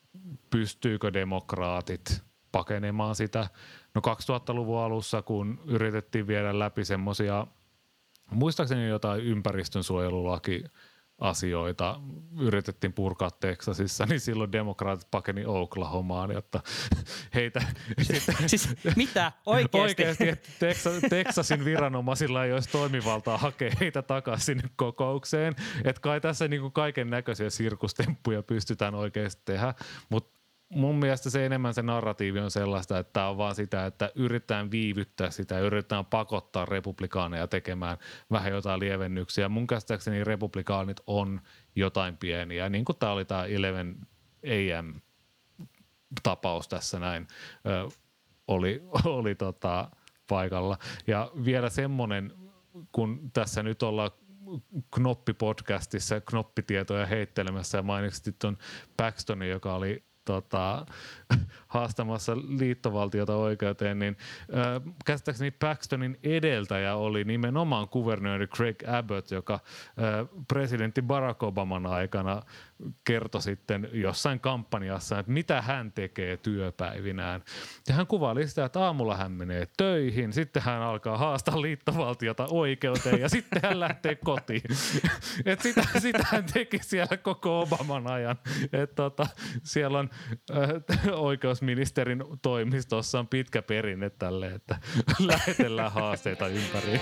pystyykö 0.50 1.12
demokraatit 1.12 2.22
pakenemaan 2.52 3.14
sitä? 3.14 3.48
No 3.94 4.00
2000-luvun 4.00 4.78
alussa, 4.78 5.22
kun 5.22 5.60
yritettiin 5.66 6.26
viedä 6.26 6.58
läpi 6.58 6.84
semmoisia– 6.84 7.46
muistaakseni 8.30 8.88
jotain 8.88 9.20
ympäristönsuojelulaki 9.20 10.64
asioita 11.20 12.00
yritettiin 12.40 12.92
purkaa 12.92 13.30
Teksasissa, 13.30 14.06
niin 14.06 14.20
silloin 14.20 14.52
demokraatit 14.52 15.10
pakeni 15.10 15.44
Oklahomaan, 15.46 16.30
jotta 16.30 16.60
heitä... 17.34 17.62
Siis, 18.02 18.26
siis 18.46 18.68
mitä? 18.96 19.32
Oikeasti? 19.46 19.78
Oikeasti, 19.78 20.28
että 20.28 20.48
Texas, 20.58 20.94
Texasin 21.10 21.64
viranomaisilla 21.64 22.44
ei 22.44 22.52
olisi 22.52 22.70
toimivaltaa 22.70 23.38
hakea 23.38 23.72
heitä 23.80 24.02
takaisin 24.02 24.62
kokoukseen. 24.76 25.54
Että 25.84 26.00
kai 26.00 26.20
tässä 26.20 26.48
niin 26.48 26.72
kaiken 26.72 27.10
näköisiä 27.10 27.50
sirkustemppuja 27.50 28.42
pystytään 28.42 28.94
oikeasti 28.94 29.42
tehdä, 29.44 29.74
mutta 30.08 30.39
mun 30.70 30.98
mielestä 30.98 31.30
se 31.30 31.46
enemmän 31.46 31.74
se 31.74 31.83
narratiivi 31.83 32.40
on 32.40 32.50
sellaista, 32.50 32.98
että 32.98 33.12
tämä 33.12 33.28
on 33.28 33.38
vaan 33.38 33.54
sitä, 33.54 33.87
että 33.87 34.12
yritetään 34.14 34.70
viivyttää 34.70 35.30
sitä, 35.30 35.59
yritetään 35.59 36.06
pakottaa 36.06 36.64
republikaaneja 36.64 37.46
tekemään 37.46 37.98
vähän 38.30 38.52
jotain 38.52 38.80
lievennyksiä. 38.80 39.48
Mun 39.48 39.66
käsittääkseni 39.66 40.24
republikaanit 40.24 41.00
on 41.06 41.40
jotain 41.76 42.16
pieniä, 42.16 42.68
niin 42.68 42.85
kuin 42.85 42.98
tämä 42.98 43.12
oli 43.12 43.24
tämä 43.24 43.44
11 43.44 44.06
AM 44.44 45.00
tapaus 46.22 46.68
tässä 46.68 46.98
näin, 46.98 47.26
ö, 47.66 47.88
oli, 48.48 48.83
oli 49.04 49.35
tota, 49.35 49.90
paikalla. 50.28 50.78
Ja 51.06 51.30
vielä 51.44 51.70
semmoinen, 51.70 52.33
kun 52.92 53.30
tässä 53.33 53.62
nyt 53.62 53.83
ollaan 53.83 54.11
Knoppi-podcastissa 54.96 56.20
knoppitietoja 56.26 57.06
heittelemässä 57.06 57.78
ja 57.78 57.83
mainitsit 57.83 58.38
tuon 58.38 58.59
Paxtonin, 58.96 59.50
joka 59.50 59.74
oli 59.74 60.04
tota, 60.30 60.86
haastamassa 61.70 62.37
liittovaltiota 62.37 63.37
oikeuteen, 63.37 63.98
niin 63.98 64.16
äh, 64.54 64.94
käsittääkseni 65.04 65.50
Paxtonin 65.50 66.18
edeltäjä 66.22 66.94
oli 66.94 67.24
nimenomaan 67.24 67.88
kuvernööri 67.88 68.46
Craig 68.46 68.88
Abbott, 68.88 69.30
joka 69.30 69.54
äh, 69.54 69.61
presidentti 70.48 71.02
Barack 71.02 71.42
Obaman 71.42 71.87
aikana 71.87 72.42
kertoi 73.04 73.42
sitten 73.42 73.88
jossain 73.92 74.40
kampanjassa, 74.40 75.18
että 75.18 75.33
mitä 75.33 75.62
hän 75.62 75.92
tekee 75.92 76.37
työpäivinään. 76.37 77.42
Ja 77.88 77.94
hän 77.94 78.06
kuvaili 78.06 78.48
sitä, 78.48 78.64
että 78.64 78.80
aamulla 78.80 79.16
hän 79.16 79.33
menee 79.33 79.68
töihin, 79.76 80.33
sitten 80.33 80.62
hän 80.62 80.83
alkaa 80.83 81.18
haastaa 81.18 81.62
liittovaltiota 81.62 82.46
oikeuteen 82.50 83.20
ja 83.20 83.28
sitten 83.28 83.62
hän 83.62 83.80
lähtee 83.80 84.14
kotiin. 84.14 84.62
Et 85.44 85.61
sitä, 85.61 85.83
sitä 85.98 86.26
hän 86.30 86.44
teki 86.52 86.78
siellä 86.83 87.16
koko 87.16 87.61
Obaman 87.61 88.06
ajan. 88.06 88.37
Et 88.72 88.94
tota, 88.94 89.26
siellä 89.62 89.98
on 89.98 90.11
äh, 90.50 91.18
oikeusministerin 91.60 92.24
toimistossa 92.42 93.18
on 93.18 93.28
pitkä 93.28 93.62
perinne 93.62 94.10
tälle, 94.10 94.46
että 94.46 94.78
lähetellään 95.18 95.92
haasteita 95.92 96.46
ympäri. 96.46 97.00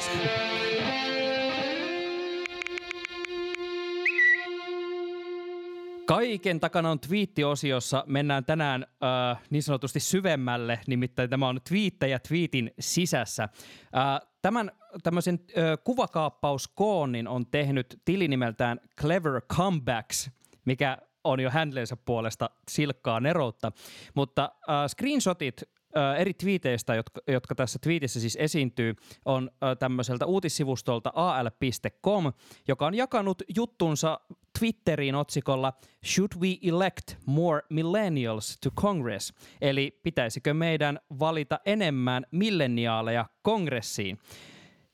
Kaiken 6.07 6.61
takana 6.61 6.91
on 6.91 7.01
twiittiosiossa. 7.01 8.05
Mennään 8.07 8.45
tänään 8.45 8.87
äh, 9.33 9.43
niin 9.51 9.63
sanotusti 9.63 10.01
syvemmälle, 10.01 10.81
nimittäin 10.87 11.31
tämä 11.31 11.49
on 11.49 11.61
twiittäjä 11.69 12.19
twiitin 12.19 12.71
sisässä. 12.81 13.43
Äh, 13.43 14.29
tämän 14.43 14.71
tämmöisen 15.03 15.35
äh, 15.35 15.79
kuvakaappauskoonnin 15.85 17.29
on 17.29 17.47
tehnyt 17.47 18.01
tili 18.05 18.29
nimeltään 18.29 18.81
Clever 19.01 19.41
Comebacks, 19.41 20.31
mikä 20.65 20.99
on 21.25 21.41
jo 21.41 21.51
handleensa 21.51 21.97
puolesta 21.97 22.51
silkkaa 22.69 23.21
neroutta. 23.21 23.73
Mutta 24.15 24.51
äh, 24.69 24.77
screenshotit 24.89 25.63
äh, 25.97 26.21
eri 26.21 26.35
twiiteistä, 26.35 26.95
jotka, 26.95 27.21
jotka 27.29 27.55
tässä 27.55 27.79
twiitissä 27.83 28.21
siis 28.21 28.37
esiintyy, 28.41 28.95
on 29.25 29.51
äh, 29.51 29.77
tämmöiseltä 29.79 30.27
uutissivustolta 30.27 31.13
al.com, 31.15 32.33
joka 32.69 32.87
on 32.87 32.95
jakanut 32.95 33.43
juttunsa 33.57 34.21
Twitteriin 34.59 35.15
otsikolla 35.15 35.73
Should 36.07 36.31
we 36.41 36.49
elect 36.63 37.15
more 37.27 37.63
millennials 37.71 38.59
to 38.63 38.71
Congress? 38.71 39.33
Eli 39.61 40.01
pitäisikö 40.03 40.55
meidän 40.55 40.99
valita 41.19 41.61
enemmän 41.67 42.27
milleniaaleja 42.31 43.27
kongressiin? 43.43 44.19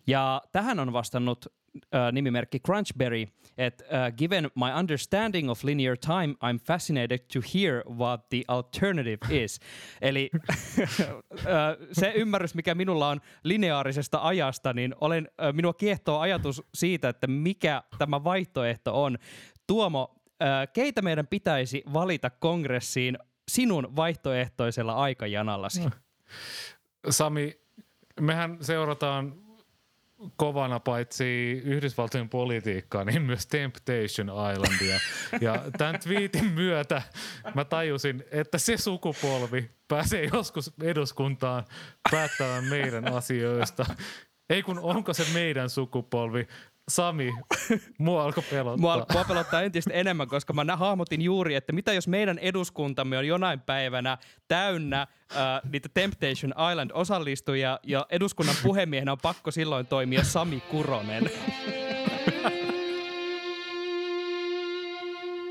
Ja 0.06 0.42
tähän 0.52 0.80
on 0.80 0.92
vastannut 0.92 1.46
äh, 1.94 2.12
nimimerkki 2.12 2.60
Crunchberry, 2.60 3.26
että 3.58 3.84
uh, 3.84 4.16
given 4.16 4.50
my 4.54 4.72
understanding 4.78 5.50
of 5.50 5.64
linear 5.64 5.96
time, 5.96 6.34
I'm 6.34 6.58
fascinated 6.66 7.18
to 7.18 7.40
hear 7.54 7.82
what 7.98 8.28
the 8.28 8.44
alternative 8.48 9.18
is. 9.30 9.60
Eli 10.02 10.30
se 12.00 12.12
ymmärrys, 12.16 12.54
mikä 12.54 12.74
minulla 12.74 13.08
on 13.08 13.20
lineaarisesta 13.42 14.18
ajasta, 14.22 14.72
niin 14.72 14.94
olen, 15.00 15.28
uh, 15.28 15.54
minua 15.54 15.74
kiehtoo 15.74 16.18
ajatus 16.20 16.62
siitä, 16.74 17.08
että 17.08 17.26
mikä 17.26 17.82
tämä 17.98 18.24
vaihtoehto 18.24 19.02
on. 19.02 19.18
Tuomo, 19.66 20.02
uh, 20.02 20.72
keitä 20.72 21.02
meidän 21.02 21.26
pitäisi 21.26 21.82
valita 21.92 22.30
kongressiin 22.30 23.18
sinun 23.48 23.96
vaihtoehtoisella 23.96 24.94
aikajanallasi? 24.94 25.82
Sami, 27.10 27.60
mehän 28.20 28.58
seurataan 28.60 29.43
kovana 30.36 30.80
paitsi 30.80 31.50
Yhdysvaltojen 31.64 32.28
politiikkaa, 32.28 33.04
niin 33.04 33.22
myös 33.22 33.46
Temptation 33.46 34.28
Islandia. 34.52 35.00
Ja 35.40 35.62
tämän 35.78 36.00
tweetin 36.00 36.46
myötä 36.46 37.02
mä 37.54 37.64
tajusin, 37.64 38.24
että 38.30 38.58
se 38.58 38.76
sukupolvi 38.76 39.70
pääsee 39.88 40.28
joskus 40.32 40.72
eduskuntaan 40.82 41.64
päättämään 42.10 42.64
meidän 42.64 43.12
asioista. 43.12 43.86
Ei 44.50 44.62
kun 44.62 44.78
onko 44.78 45.14
se 45.14 45.24
meidän 45.34 45.70
sukupolvi, 45.70 46.48
Sami, 46.88 47.34
mua 47.98 48.24
alkoi 48.24 48.44
pelottaa. 48.50 48.80
Mua, 48.80 49.06
mua 49.12 49.24
pelottaa 49.24 49.62
entistä 49.62 49.90
enemmän, 49.92 50.28
koska 50.28 50.52
mä 50.52 50.76
hahmotin 50.76 51.22
juuri, 51.22 51.54
että 51.54 51.72
mitä 51.72 51.92
jos 51.92 52.08
meidän 52.08 52.38
eduskuntamme 52.38 53.18
on 53.18 53.26
jonain 53.26 53.60
päivänä 53.60 54.18
täynnä 54.48 55.00
äh, 55.00 55.70
niitä 55.72 55.88
Temptation 55.94 56.54
Island 56.70 56.90
osallistujia 56.94 57.80
ja 57.82 58.06
eduskunnan 58.10 58.56
puhemiehenä 58.62 59.12
on 59.12 59.18
pakko 59.22 59.50
silloin 59.50 59.86
toimia 59.86 60.24
Sami 60.24 60.60
Kuronen. 60.60 61.30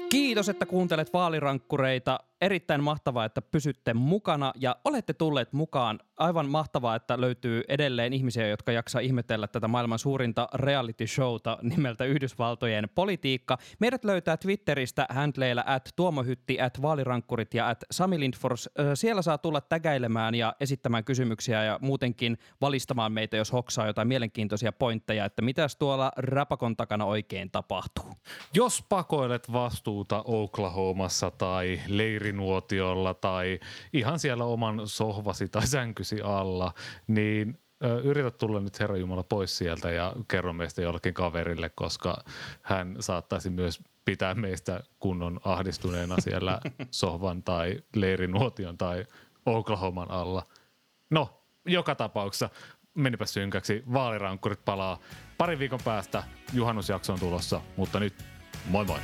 Kiitos, 0.09 0.49
että 0.49 0.65
kuuntelet 0.65 1.13
vaalirankkureita. 1.13 2.19
Erittäin 2.43 2.83
mahtavaa, 2.83 3.25
että 3.25 3.41
pysytte 3.41 3.93
mukana 3.93 4.53
ja 4.55 4.75
olette 4.85 5.13
tulleet 5.13 5.53
mukaan. 5.53 5.99
Aivan 6.17 6.49
mahtavaa, 6.49 6.95
että 6.95 7.21
löytyy 7.21 7.63
edelleen 7.67 8.13
ihmisiä, 8.13 8.47
jotka 8.47 8.71
jaksaa 8.71 9.01
ihmetellä 9.01 9.47
tätä 9.47 9.67
maailman 9.67 9.99
suurinta 9.99 10.49
reality 10.53 11.07
showta 11.07 11.57
nimeltä 11.61 12.05
Yhdysvaltojen 12.05 12.89
politiikka. 12.95 13.57
Meidät 13.79 14.05
löytää 14.05 14.37
Twitteristä 14.37 15.05
handleilla 15.09 15.63
at 15.65 15.89
tuomohytti, 15.95 16.61
at 16.61 16.81
vaalirankkurit 16.81 17.53
ja 17.53 17.69
at 17.69 17.83
Sami 17.91 18.19
Lindfors. 18.19 18.69
Siellä 18.93 19.21
saa 19.21 19.37
tulla 19.37 19.61
tägäilemään 19.61 20.35
ja 20.35 20.55
esittämään 20.59 21.03
kysymyksiä 21.03 21.63
ja 21.63 21.79
muutenkin 21.81 22.37
valistamaan 22.61 23.11
meitä, 23.11 23.37
jos 23.37 23.53
hoksaa 23.53 23.87
jotain 23.87 24.07
mielenkiintoisia 24.07 24.71
pointteja, 24.71 25.25
että 25.25 25.41
mitäs 25.41 25.75
tuolla 25.75 26.11
rapakon 26.17 26.75
takana 26.75 27.05
oikein 27.05 27.51
tapahtuu. 27.51 28.13
Jos 28.53 28.85
pakoilet 28.89 29.53
vastuuta 29.53 30.21
Oklahomassa 30.25 31.31
tai 31.31 31.79
leirinuotiolla 32.33 33.13
tai 33.13 33.59
ihan 33.93 34.19
siellä 34.19 34.43
oman 34.45 34.87
sohvasi 34.87 35.49
tai 35.49 35.67
sänkysi 35.67 36.21
alla, 36.21 36.73
niin 37.07 37.59
yritä 38.03 38.31
tulla 38.31 38.59
nyt 38.59 38.79
Herra 38.79 38.97
Jumala 38.97 39.23
pois 39.23 39.57
sieltä 39.57 39.91
ja 39.91 40.13
kerro 40.27 40.53
meistä 40.53 40.81
jollekin 40.81 41.13
kaverille, 41.13 41.69
koska 41.69 42.23
hän 42.61 42.95
saattaisi 42.99 43.49
myös 43.49 43.79
pitää 44.05 44.33
meistä 44.33 44.83
kunnon 44.99 45.39
ahdistuneena 45.43 46.15
siellä 46.19 46.59
sohvan 46.91 47.43
tai 47.43 47.79
leirinuotion 47.95 48.77
tai 48.77 49.05
Oklahoman 49.45 50.11
alla. 50.11 50.43
No, 51.09 51.43
joka 51.65 51.95
tapauksessa 51.95 52.49
menipä 52.93 53.25
synkäksi. 53.25 53.83
Vaalirankkurit 53.93 54.65
palaa 54.65 54.99
parin 55.37 55.59
viikon 55.59 55.79
päästä. 55.85 56.23
Juhannusjakso 56.53 57.13
on 57.13 57.19
tulossa, 57.19 57.61
mutta 57.77 57.99
nyt 57.99 58.13
moi 58.69 58.85
moi. 58.85 58.99